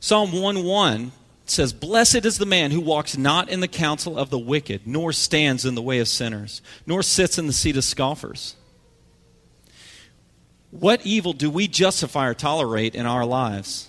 [0.00, 1.12] Psalm 1 1
[1.46, 5.12] says, Blessed is the man who walks not in the counsel of the wicked, nor
[5.12, 8.56] stands in the way of sinners, nor sits in the seat of scoffers.
[10.70, 13.88] What evil do we justify or tolerate in our lives?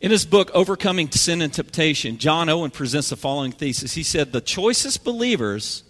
[0.00, 3.94] In his book, Overcoming Sin and Temptation, John Owen presents the following thesis.
[3.94, 5.84] He said, The choicest believers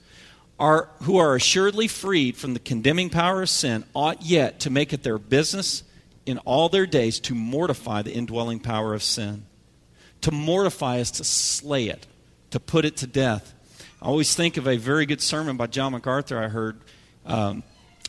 [0.59, 4.93] are, who are assuredly freed from the condemning power of sin ought yet to make
[4.93, 5.83] it their business
[6.25, 9.45] in all their days to mortify the indwelling power of sin.
[10.23, 12.07] To mortify is to slay it,
[12.51, 13.55] to put it to death.
[14.01, 16.81] I always think of a very good sermon by John MacArthur I heard
[17.27, 17.63] um,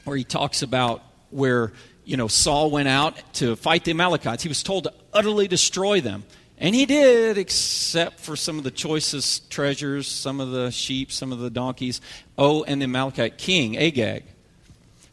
[0.03, 1.73] where he talks about where
[2.05, 4.41] you know Saul went out to fight the Amalekites.
[4.43, 6.23] He was told to utterly destroy them.
[6.59, 11.31] And he did, except for some of the choicest treasures, some of the sheep, some
[11.31, 12.01] of the donkeys.
[12.37, 14.23] Oh, and the Amalekite king, Agag.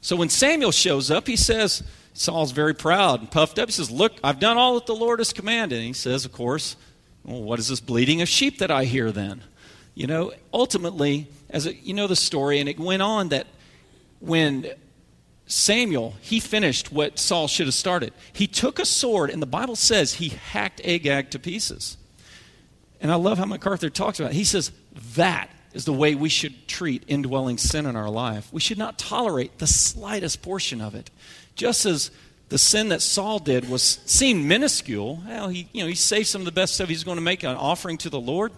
[0.00, 1.82] So when Samuel shows up, he says,
[2.14, 3.68] Saul's very proud and puffed up.
[3.68, 5.78] He says, Look, I've done all that the Lord has commanded.
[5.78, 6.76] And he says, Of course,
[7.24, 9.42] well, what is this bleating of sheep that I hear then?
[9.94, 13.46] You know, ultimately, as it, you know the story, and it went on that
[14.20, 14.70] when
[15.46, 18.12] Samuel, he finished what Saul should have started.
[18.32, 21.96] He took a sword, and the Bible says he hacked Agag to pieces.
[23.00, 24.36] And I love how MacArthur talks about it.
[24.36, 24.72] He says
[25.16, 28.50] that is the way we should treat indwelling sin in our life.
[28.52, 31.10] We should not tolerate the slightest portion of it.
[31.56, 32.10] Just as
[32.48, 35.22] the sin that Saul did was seemed minuscule.
[35.26, 36.88] Well, he, you know, he saved some of the best stuff.
[36.88, 38.52] He's going to make an offering to the Lord.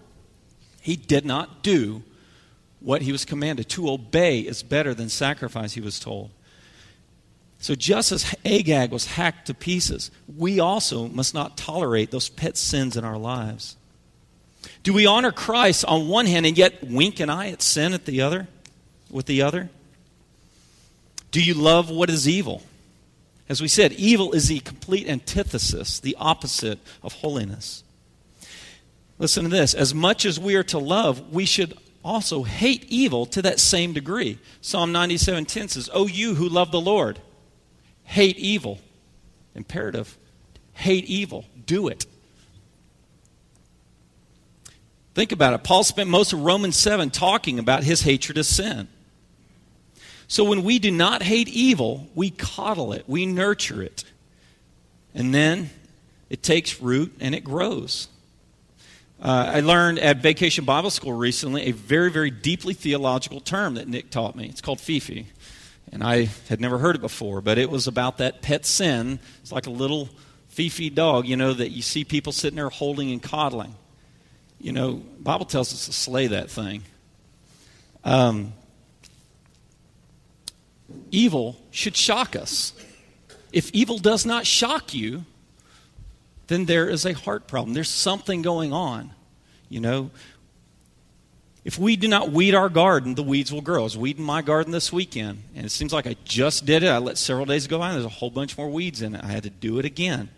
[0.80, 2.02] He did not do
[2.80, 3.68] what he was commanded.
[3.70, 6.30] To obey is better than sacrifice, he was told.
[7.58, 12.56] So just as Agag was hacked to pieces, we also must not tolerate those pet
[12.56, 13.76] sins in our lives.
[14.82, 18.04] Do we honor Christ on one hand and yet wink an eye at sin at
[18.04, 18.46] the other?
[19.10, 19.70] With the other?
[21.30, 22.62] Do you love what is evil?
[23.48, 27.84] As we said, evil is the complete antithesis, the opposite of holiness.
[29.18, 29.72] Listen to this.
[29.72, 33.92] As much as we are to love, we should also hate evil to that same
[33.92, 34.38] degree.
[34.60, 37.20] Psalm 97:10 says, "O you who love the Lord,
[38.06, 38.80] hate evil."
[39.54, 40.16] Imperative.
[40.74, 41.46] Hate evil.
[41.64, 42.06] Do it.
[45.14, 45.64] Think about it.
[45.64, 48.86] Paul spent most of Romans 7 talking about his hatred of sin.
[50.28, 54.04] So when we do not hate evil, we coddle it, we nurture it.
[55.14, 55.70] And then
[56.28, 58.08] it takes root and it grows.
[59.22, 63.88] Uh, I learned at Vacation Bible School recently a very, very deeply theological term that
[63.88, 64.46] Nick taught me.
[64.46, 65.28] It's called Fifi.
[65.92, 69.20] And I had never heard it before, but it was about that pet sin.
[69.40, 70.08] It's like a little
[70.48, 73.74] Fifi dog, you know, that you see people sitting there holding and coddling.
[74.58, 76.82] You know, Bible tells us to slay that thing.
[78.04, 78.52] Um,
[81.10, 82.72] evil should shock us.
[83.52, 85.24] If evil does not shock you,
[86.46, 87.74] then there is a heart problem.
[87.74, 89.12] There's something going on.
[89.68, 90.10] You know,
[91.66, 93.80] if we do not weed our garden, the weeds will grow.
[93.80, 96.88] I was weeding my garden this weekend, and it seems like I just did it.
[96.88, 99.24] I let several days go by, and there's a whole bunch more weeds in it.
[99.24, 100.28] I had to do it again.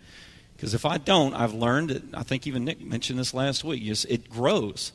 [0.55, 3.83] Because if I don't, I've learned, that, I think even Nick mentioned this last week,
[3.83, 4.91] just, it grows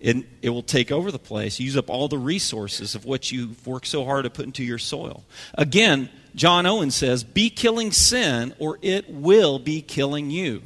[0.00, 3.66] it, it will take over the place, use up all the resources of what you've
[3.66, 5.24] worked so hard to put into your soil.
[5.54, 10.62] Again, John Owen says, Be killing sin, or it will be killing you.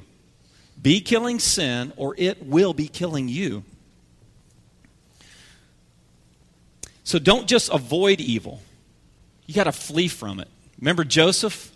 [0.80, 3.64] Be killing sin, or it will be killing you.
[7.04, 8.60] So don't just avoid evil,
[9.46, 10.48] you got to flee from it.
[10.80, 11.70] Remember Joseph?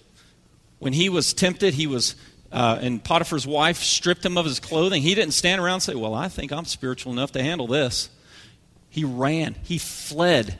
[0.78, 2.14] When he was tempted, he was
[2.50, 5.02] uh, and Potiphar's wife stripped him of his clothing.
[5.02, 8.08] He didn't stand around and say, Well, I think I'm spiritual enough to handle this.
[8.88, 10.58] He ran, he fled.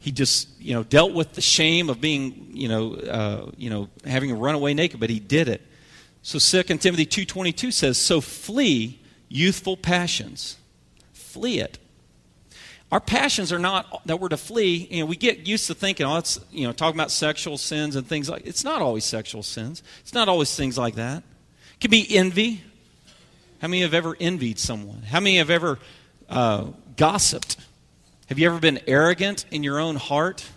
[0.00, 3.88] He just, you know, dealt with the shame of being, you know, uh, you know,
[4.06, 5.60] having a runaway naked, but he did it.
[6.22, 10.56] So 2 Timothy 2.22 says, So flee youthful passions.
[11.12, 11.78] Flee it.
[12.90, 14.88] Our passions are not that we're to flee.
[14.90, 17.96] You know, we get used to thinking, oh, it's, you know, talking about sexual sins
[17.96, 19.82] and things like It's not always sexual sins.
[20.00, 21.22] It's not always things like that.
[21.74, 22.62] It can be envy.
[23.60, 25.02] How many have ever envied someone?
[25.02, 25.78] How many have ever
[26.30, 27.58] uh, gossiped?
[28.28, 30.48] Have you ever been arrogant in your own heart?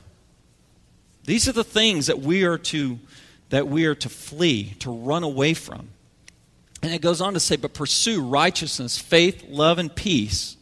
[1.25, 2.99] These are the things that we are to
[3.49, 5.89] that we are to flee, to run away from.
[6.82, 10.55] And it goes on to say, but pursue righteousness, faith, love, and peace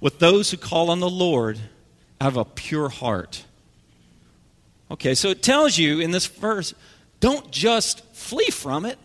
[0.00, 1.58] with those who call on the Lord
[2.20, 3.44] out of a pure heart.
[4.90, 6.74] Okay, so it tells you in this verse
[7.20, 8.98] don't just flee from it.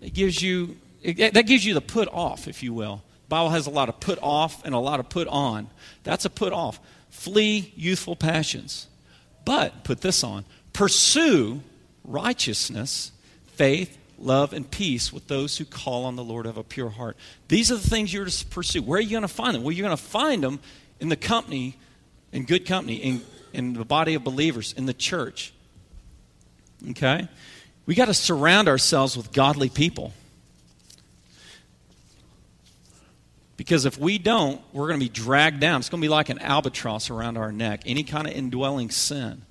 [0.00, 3.02] It gives you, it, that gives you the put off, if you will.
[3.28, 5.68] Bible has a lot of put off and a lot of put on.
[6.02, 6.80] That's a put off.
[7.10, 8.88] Flee youthful passions.
[9.44, 10.44] But put this on.
[10.72, 11.62] Pursue
[12.04, 13.12] righteousness,
[13.54, 17.16] faith, love, and peace with those who call on the Lord of a pure heart.
[17.48, 18.82] These are the things you're to pursue.
[18.82, 19.62] Where are you going to find them?
[19.62, 20.60] Well, you're going to find them
[21.00, 21.76] in the company,
[22.32, 25.52] in good company, in, in the body of believers, in the church.
[26.90, 27.28] Okay?
[27.86, 30.12] We got to surround ourselves with godly people.
[33.56, 35.80] Because if we don't, we're going to be dragged down.
[35.80, 37.82] It's going to be like an albatross around our neck.
[37.84, 39.42] Any kind of indwelling sin.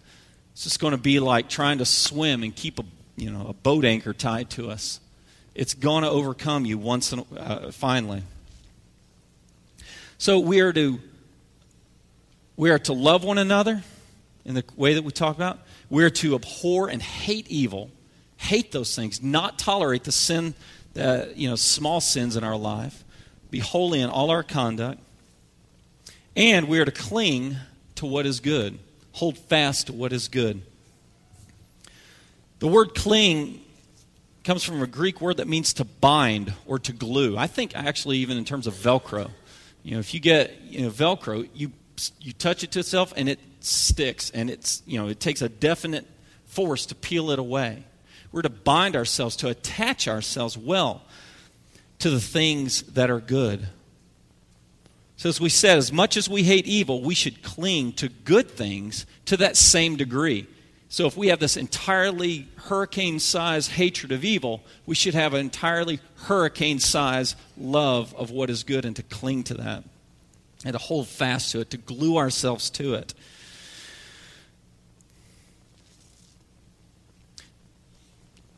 [0.53, 2.85] It's just going to be like trying to swim and keep a,
[3.19, 4.99] you know, a boat anchor tied to us.
[5.55, 8.23] It's going to overcome you once and uh, finally.
[10.17, 10.99] So we are to
[12.55, 13.83] we are to love one another
[14.43, 15.59] in the way that we talk about.
[15.89, 17.89] We are to abhor and hate evil,
[18.37, 20.53] hate those things, not tolerate the sin,
[20.99, 23.03] uh, you know, small sins in our life.
[23.49, 24.99] Be holy in all our conduct,
[26.35, 27.55] and we are to cling
[27.95, 28.77] to what is good
[29.19, 30.61] hold fast to what is good.
[32.59, 33.61] The word cling
[34.43, 37.37] comes from a Greek word that means to bind or to glue.
[37.37, 39.31] I think actually even in terms of Velcro.
[39.83, 41.71] You know, if you get you know Velcro, you
[42.19, 45.49] you touch it to itself and it sticks and it's you know it takes a
[45.49, 46.05] definite
[46.45, 47.83] force to peel it away.
[48.31, 51.01] We're to bind ourselves, to attach ourselves well
[51.99, 53.67] to the things that are good.
[55.17, 58.49] So, as we said, as much as we hate evil, we should cling to good
[58.49, 60.47] things to that same degree.
[60.91, 65.41] So, if we have this entirely hurricane sized hatred of evil, we should have an
[65.41, 69.83] entirely hurricane sized love of what is good and to cling to that
[70.65, 73.13] and to hold fast to it, to glue ourselves to it.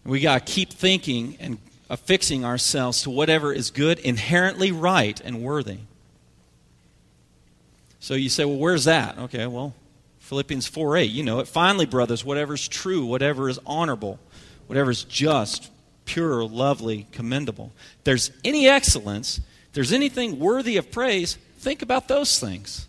[0.05, 1.57] We got to keep thinking and
[1.89, 5.79] affixing ourselves to whatever is good, inherently right, and worthy.
[7.99, 9.17] So you say, well, where's that?
[9.19, 9.75] Okay, well,
[10.31, 11.47] Philippians 4 8, you know it.
[11.49, 14.17] Finally, brothers, whatever is true, whatever is honorable,
[14.67, 15.69] whatever is just,
[16.05, 17.73] pure, lovely, commendable.
[17.97, 22.87] If there's any excellence, if there's anything worthy of praise, think about those things.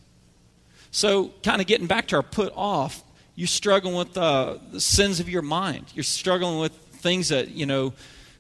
[0.92, 3.02] So, kind of getting back to our put off,
[3.34, 5.86] you're struggling with uh, the sins of your mind.
[5.94, 7.92] You're struggling with things that, you know,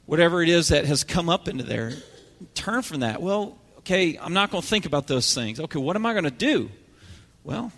[0.06, 1.90] whatever it is that has come up into there.
[2.54, 3.20] Turn from that.
[3.20, 5.58] Well, okay, I'm not going to think about those things.
[5.58, 6.70] Okay, what am I going to do?
[7.42, 7.72] Well,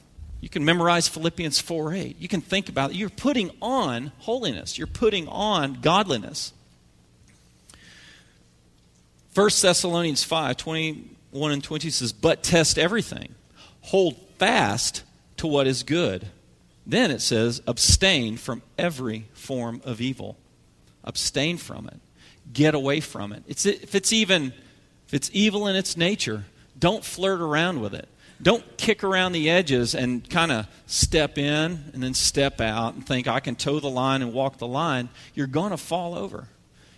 [0.45, 2.17] you can memorize Philippians 4 8.
[2.21, 2.97] You can think about it.
[2.97, 6.53] You're putting on holiness, you're putting on godliness.
[9.35, 13.35] 1 Thessalonians 5 21 and 20 says, But test everything,
[13.81, 15.03] hold fast
[15.39, 16.29] to what is good.
[16.87, 20.37] Then it says, Abstain from every form of evil.
[21.05, 22.01] Abstain from it.
[22.53, 23.45] Get away from it.
[23.49, 24.53] It's, if it's even
[25.09, 26.45] if it's evil in its nature,
[26.79, 28.11] don't flirt around with it.
[28.43, 33.07] Don't kick around the edges and kind of step in and then step out and
[33.07, 35.09] think, I can toe the line and walk the line.
[35.35, 36.49] You're going to fall over.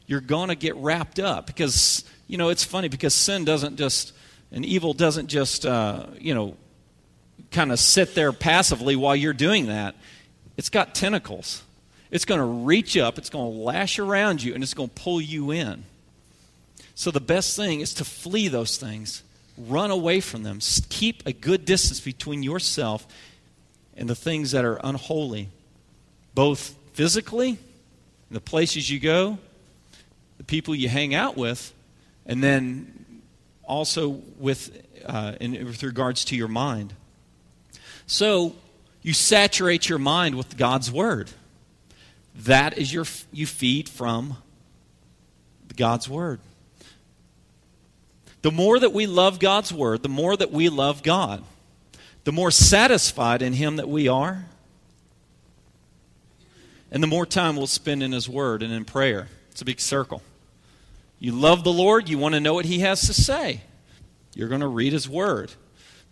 [0.07, 4.13] You're going to get wrapped up because, you know, it's funny because sin doesn't just,
[4.51, 6.57] and evil doesn't just, uh, you know,
[7.51, 9.95] kind of sit there passively while you're doing that.
[10.57, 11.63] It's got tentacles.
[12.11, 14.95] It's going to reach up, it's going to lash around you, and it's going to
[14.95, 15.85] pull you in.
[16.95, 19.23] So the best thing is to flee those things,
[19.59, 23.07] run away from them, keep a good distance between yourself
[23.97, 25.49] and the things that are unholy,
[26.35, 27.59] both physically,
[28.31, 29.39] the places you go,
[30.39, 31.73] the people you hang out with,
[32.27, 33.23] and then
[33.65, 36.93] also with, uh, in, with regards to your mind.
[38.07, 38.55] So
[39.03, 41.31] you saturate your mind with God's Word.
[42.35, 44.37] That is your, you feed from
[45.77, 46.41] God's Word.
[48.47, 51.43] The more that we love God's Word, the more that we love God,
[52.23, 54.45] the more satisfied in Him that we are,
[56.93, 59.27] and the more time we'll spend in His Word and in prayer.
[59.51, 60.23] It's a big circle.
[61.19, 63.63] You love the Lord, you want to know what He has to say.
[64.33, 65.51] You're going to read His Word.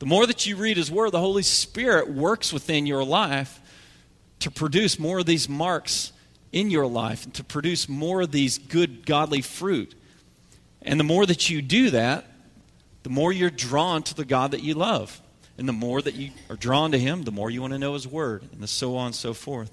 [0.00, 3.60] The more that you read His Word, the Holy Spirit works within your life
[4.40, 6.10] to produce more of these marks
[6.50, 9.94] in your life and to produce more of these good, godly fruit.
[10.84, 12.26] And the more that you do that,
[13.02, 15.20] the more you're drawn to the God that you love.
[15.56, 17.94] And the more that you are drawn to Him, the more you want to know
[17.94, 19.70] His Word, and so on and so forth.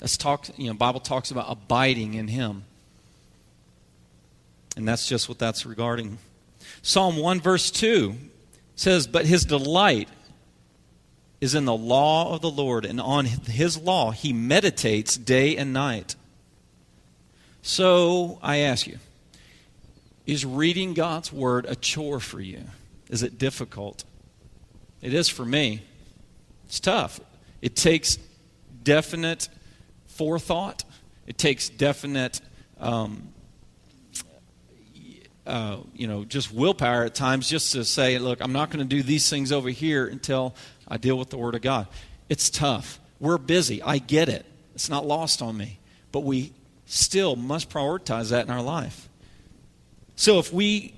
[0.00, 2.64] Let's talk, you know, Bible talks about abiding in Him.
[4.76, 6.18] And that's just what that's regarding.
[6.82, 8.16] Psalm 1, verse 2
[8.74, 10.08] says, But His delight
[11.40, 15.72] is in the law of the Lord, and on His law He meditates day and
[15.72, 16.16] night.
[17.62, 18.98] So I ask you,
[20.26, 22.62] Is reading God's Word a chore for you?
[23.08, 24.04] Is it difficult?
[25.00, 25.82] It is for me.
[26.66, 27.20] It's tough.
[27.60, 28.18] It takes
[28.82, 29.48] definite
[30.06, 30.84] forethought,
[31.26, 32.40] it takes definite,
[32.78, 33.28] um,
[35.46, 38.96] uh, you know, just willpower at times just to say, look, I'm not going to
[38.96, 40.54] do these things over here until
[40.86, 41.88] I deal with the Word of God.
[42.28, 43.00] It's tough.
[43.18, 43.82] We're busy.
[43.82, 44.46] I get it.
[44.74, 45.78] It's not lost on me.
[46.10, 46.52] But we
[46.86, 49.08] still must prioritize that in our life.
[50.22, 50.94] So if we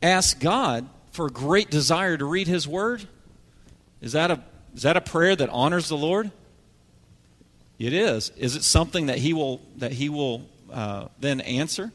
[0.00, 3.04] ask God for a great desire to read His Word,
[4.00, 4.40] is that a,
[4.76, 6.30] is that a prayer that honors the Lord?
[7.80, 8.30] It is.
[8.36, 11.90] Is it something that He will, that he will uh, then answer?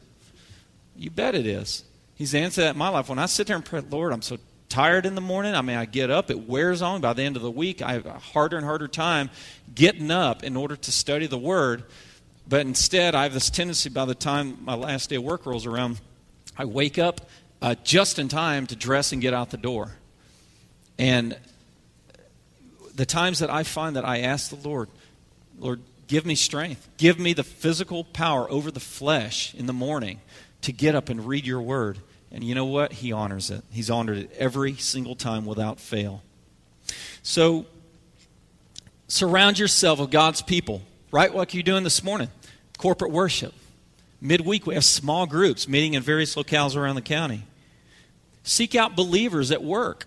[0.98, 1.82] You bet it is.
[2.14, 3.08] He's answered that in my life.
[3.08, 4.36] When I sit there and pray, Lord, I'm so
[4.68, 5.54] tired in the morning.
[5.54, 7.00] I mean, I get up, it wears on.
[7.00, 9.30] By the end of the week, I have a harder and harder time
[9.74, 11.84] getting up in order to study the Word.
[12.48, 15.66] But instead, I have this tendency by the time my last day of work rolls
[15.66, 16.00] around,
[16.56, 17.28] I wake up
[17.60, 19.92] uh, just in time to dress and get out the door.
[20.98, 21.36] And
[22.94, 24.88] the times that I find that I ask the Lord,
[25.58, 30.20] Lord, give me strength, give me the physical power over the flesh in the morning
[30.62, 31.98] to get up and read your word.
[32.30, 32.92] And you know what?
[32.92, 33.62] He honors it.
[33.70, 36.22] He's honored it every single time without fail.
[37.22, 37.66] So,
[39.08, 41.34] surround yourself with God's people, right?
[41.34, 42.28] Like you're doing this morning
[42.78, 43.54] corporate worship.
[44.20, 47.42] Midweek, we have small groups meeting in various locales around the county.
[48.42, 50.06] Seek out believers at work.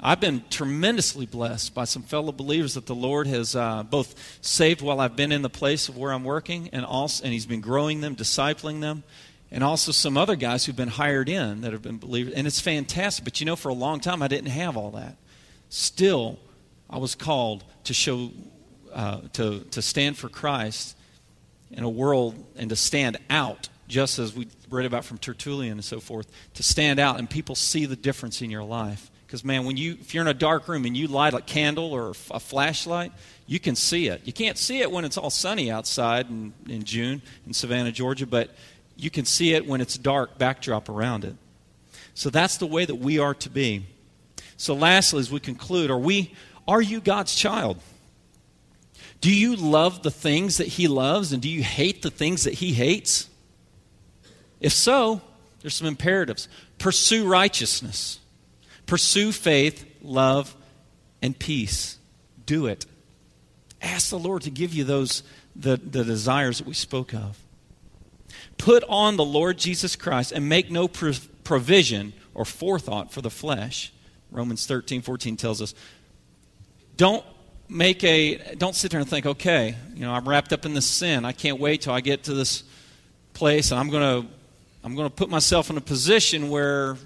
[0.00, 4.82] I've been tremendously blessed by some fellow believers that the Lord has uh, both saved
[4.82, 7.62] while I've been in the place of where I'm working, and also, and He's been
[7.62, 9.04] growing them, discipling them
[9.54, 12.34] and also some other guys who've been hired in that have been believers.
[12.34, 13.24] And it's fantastic.
[13.24, 15.16] But you know, for a long time, I didn't have all that.
[15.68, 16.40] Still,
[16.90, 18.32] I was called to show,
[18.94, 20.96] uh, to, to stand for Christ
[21.70, 25.84] in a world and to stand out, just as we read about from Tertullian and
[25.84, 29.10] so forth, to stand out and people see the difference in your life.
[29.26, 31.92] Because, man, when you, if you're in a dark room and you light a candle
[31.92, 33.10] or a flashlight,
[33.46, 34.20] you can see it.
[34.24, 38.26] You can't see it when it's all sunny outside in, in June in Savannah, Georgia,
[38.26, 38.50] but
[38.96, 41.34] you can see it when it's dark backdrop around it.
[42.14, 43.86] So that's the way that we are to be.
[44.56, 46.32] So lastly, as we conclude, are we
[46.66, 47.78] are you God's child?
[49.20, 52.54] Do you love the things that he loves and do you hate the things that
[52.54, 53.28] he hates?
[54.60, 55.20] If so,
[55.60, 56.48] there's some imperatives.
[56.78, 58.18] Pursue righteousness.
[58.86, 60.54] Pursue faith, love,
[61.22, 61.98] and peace.
[62.44, 62.84] Do it.
[63.80, 65.22] Ask the Lord to give you those
[65.56, 67.38] the, the desires that we spoke of.
[68.58, 73.92] Put on the Lord Jesus Christ and make no provision or forethought for the flesh.
[74.30, 75.74] Romans 13, 14 tells us.
[76.96, 77.24] Don't
[77.68, 80.86] make a don't sit there and think, okay, you know, I'm wrapped up in this
[80.86, 81.24] sin.
[81.24, 82.64] I can't wait till I get to this
[83.32, 84.26] place and I'm gonna
[84.82, 86.96] I'm gonna put myself in a position where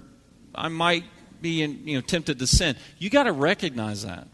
[0.53, 1.03] I might
[1.41, 2.75] be in, you know tempted to sin.
[2.97, 4.27] You gotta recognize that.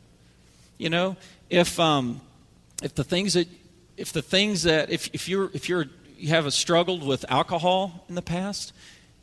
[0.77, 1.15] You know,
[1.49, 2.21] if um
[2.83, 3.47] if the things that
[3.97, 5.85] if the things that if, if you're if you're
[6.17, 8.73] you have a struggled with alcohol in the past,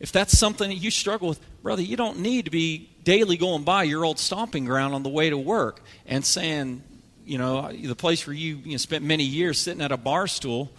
[0.00, 3.64] if that's something that you struggle with, brother, you don't need to be daily going
[3.64, 6.82] by your old stomping ground on the way to work and saying,
[7.25, 10.27] you know, the place where you, you know, spent many years sitting at a bar
[10.27, 10.70] stool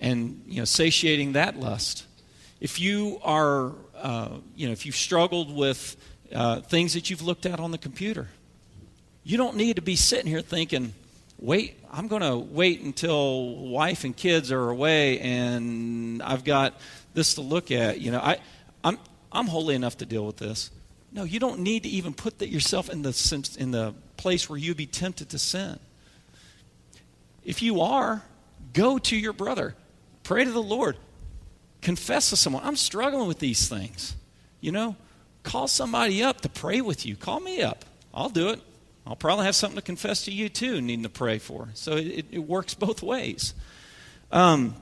[0.00, 2.06] and, you know, satiating that lust.
[2.60, 5.96] If you are, uh, you know, if you've struggled with
[6.32, 8.28] uh, things that you've looked at on the computer,
[9.24, 10.94] you don't need to be sitting here thinking,
[11.38, 16.74] wait, I'm going to wait until wife and kids are away and I've got
[17.14, 18.00] this to look at.
[18.00, 18.38] You know, I,
[18.84, 18.98] I'm,
[19.32, 20.70] I'm holy enough to deal with this.
[21.12, 24.58] No, you don't need to even put that yourself in the, in the place where
[24.58, 25.78] you'd be tempted to sin.
[27.42, 28.22] If you are,
[28.74, 29.74] go to your brother.
[30.22, 30.96] Pray to the Lord.
[31.80, 32.62] Confess to someone.
[32.64, 34.14] I'm struggling with these things.
[34.60, 34.96] You know,
[35.42, 37.16] call somebody up to pray with you.
[37.16, 37.84] Call me up.
[38.12, 38.60] I'll do it.
[39.06, 41.70] I'll probably have something to confess to you too, needing to pray for.
[41.72, 43.54] So it, it works both ways.
[44.30, 44.76] Um,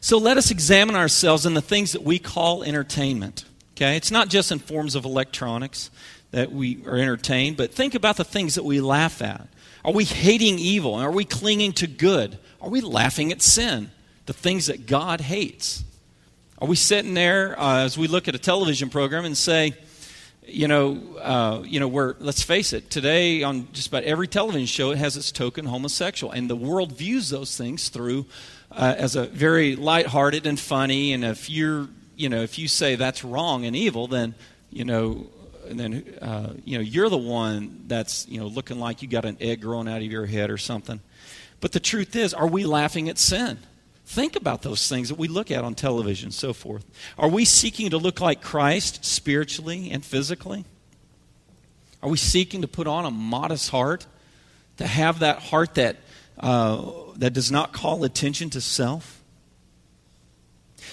[0.00, 3.44] so let us examine ourselves in the things that we call entertainment.
[3.74, 3.96] Okay?
[3.96, 5.90] It's not just in forms of electronics
[6.34, 9.46] that we are entertained, but think about the things that we laugh at.
[9.84, 10.94] Are we hating evil?
[10.94, 12.38] Are we clinging to good?
[12.60, 13.92] Are we laughing at sin?
[14.26, 15.84] The things that God hates?
[16.58, 19.74] Are we sitting there uh, as we look at a television program and say,
[20.44, 24.66] you know, uh, you know, where let's face it, today on just about every television
[24.66, 28.26] show, it has its token homosexual, and the world views those things through
[28.72, 31.12] uh, as a very lighthearted and funny.
[31.12, 34.34] And if you're, you know, if you say that's wrong and evil, then
[34.70, 35.28] you know,
[35.68, 39.36] then uh, you know, you're the one that's you know looking like you got an
[39.40, 41.00] egg growing out of your head or something.
[41.60, 43.58] But the truth is, are we laughing at sin?
[44.06, 46.84] Think about those things that we look at on television, so forth.
[47.18, 50.66] Are we seeking to look like Christ spiritually and physically?
[52.02, 54.06] Are we seeking to put on a modest heart,
[54.76, 55.96] to have that heart that,
[56.38, 56.82] uh,
[57.16, 59.22] that does not call attention to self?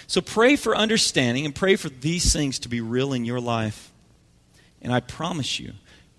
[0.08, 3.91] So pray for understanding and pray for these things to be real in your life.
[4.82, 5.74] And I promise you,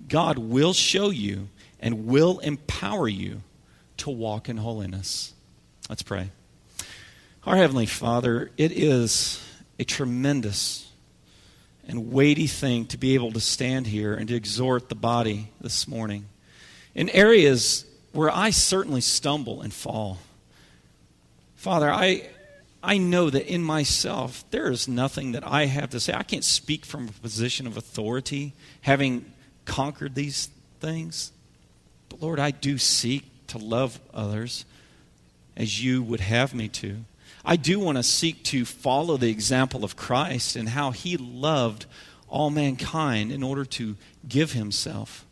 [0.08, 1.48] God will show you
[1.80, 3.42] and will empower you
[3.98, 5.32] to walk in holiness.
[5.88, 6.30] Let's pray.
[7.44, 9.42] Our Heavenly Father, it is
[9.78, 10.88] a tremendous
[11.88, 15.88] and weighty thing to be able to stand here and to exhort the body this
[15.88, 16.26] morning
[16.94, 20.18] in areas where I certainly stumble and fall.
[21.56, 22.28] Father, I,
[22.82, 26.12] I know that in myself there is nothing that I have to say.
[26.12, 29.24] I can't speak from a position of authority, having
[29.64, 30.48] conquered these
[30.80, 31.32] things.
[32.08, 34.64] But Lord, I do seek to love others
[35.56, 37.04] as you would have me to.
[37.44, 41.86] I do want to seek to follow the example of Christ and how he loved
[42.28, 45.26] all mankind in order to give himself.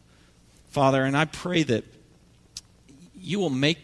[0.69, 1.85] Father, and I pray that
[3.15, 3.79] you will make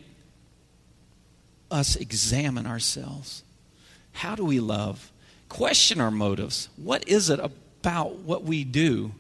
[1.71, 3.43] us examine ourselves.
[4.17, 5.13] How do we love?
[5.49, 6.69] Question our motives.
[6.77, 9.13] What is it about what we do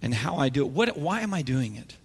[0.00, 0.70] and how I do it?
[0.70, 1.96] What, why am I doing it?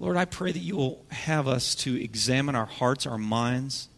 [0.00, 3.88] Lord, I pray that you will have us to examine our hearts, our minds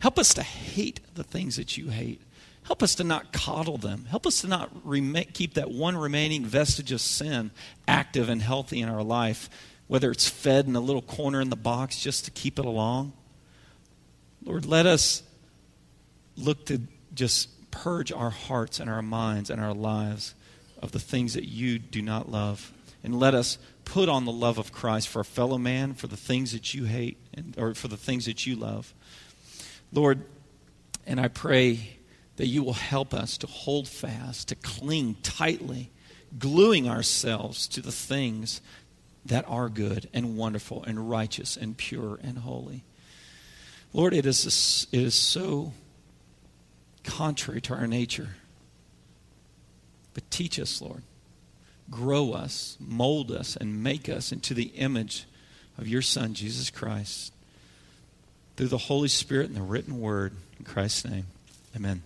[0.00, 2.20] Help us to hate the things that you hate.
[2.64, 4.04] Help us to not coddle them.
[4.08, 4.70] Help us to not
[5.32, 7.50] keep that one remaining vestige of sin
[7.86, 9.48] active and healthy in our life,
[9.86, 13.12] whether it's fed in a little corner in the box just to keep it along.
[14.44, 15.22] Lord, let us
[16.38, 16.80] look to
[17.14, 20.34] just purge our hearts and our minds and our lives
[20.80, 22.72] of the things that you do not love.
[23.02, 26.16] And let us put on the love of Christ for a fellow man, for the
[26.16, 28.92] things that you hate, and, or for the things that you love.
[29.92, 30.24] Lord,
[31.06, 31.98] and I pray
[32.36, 35.90] that you will help us to hold fast, to cling tightly,
[36.38, 38.60] gluing ourselves to the things
[39.26, 42.84] that are good and wonderful and righteous and pure and holy.
[43.92, 45.72] Lord, it is, it is so
[47.08, 48.28] contrary to our nature.
[50.14, 51.02] But teach us, Lord.
[51.90, 55.26] Grow us, mold us, and make us into the image
[55.78, 57.32] of your Son, Jesus Christ
[58.58, 60.32] through the Holy Spirit and the written word.
[60.58, 61.26] In Christ's name,
[61.76, 62.02] amen.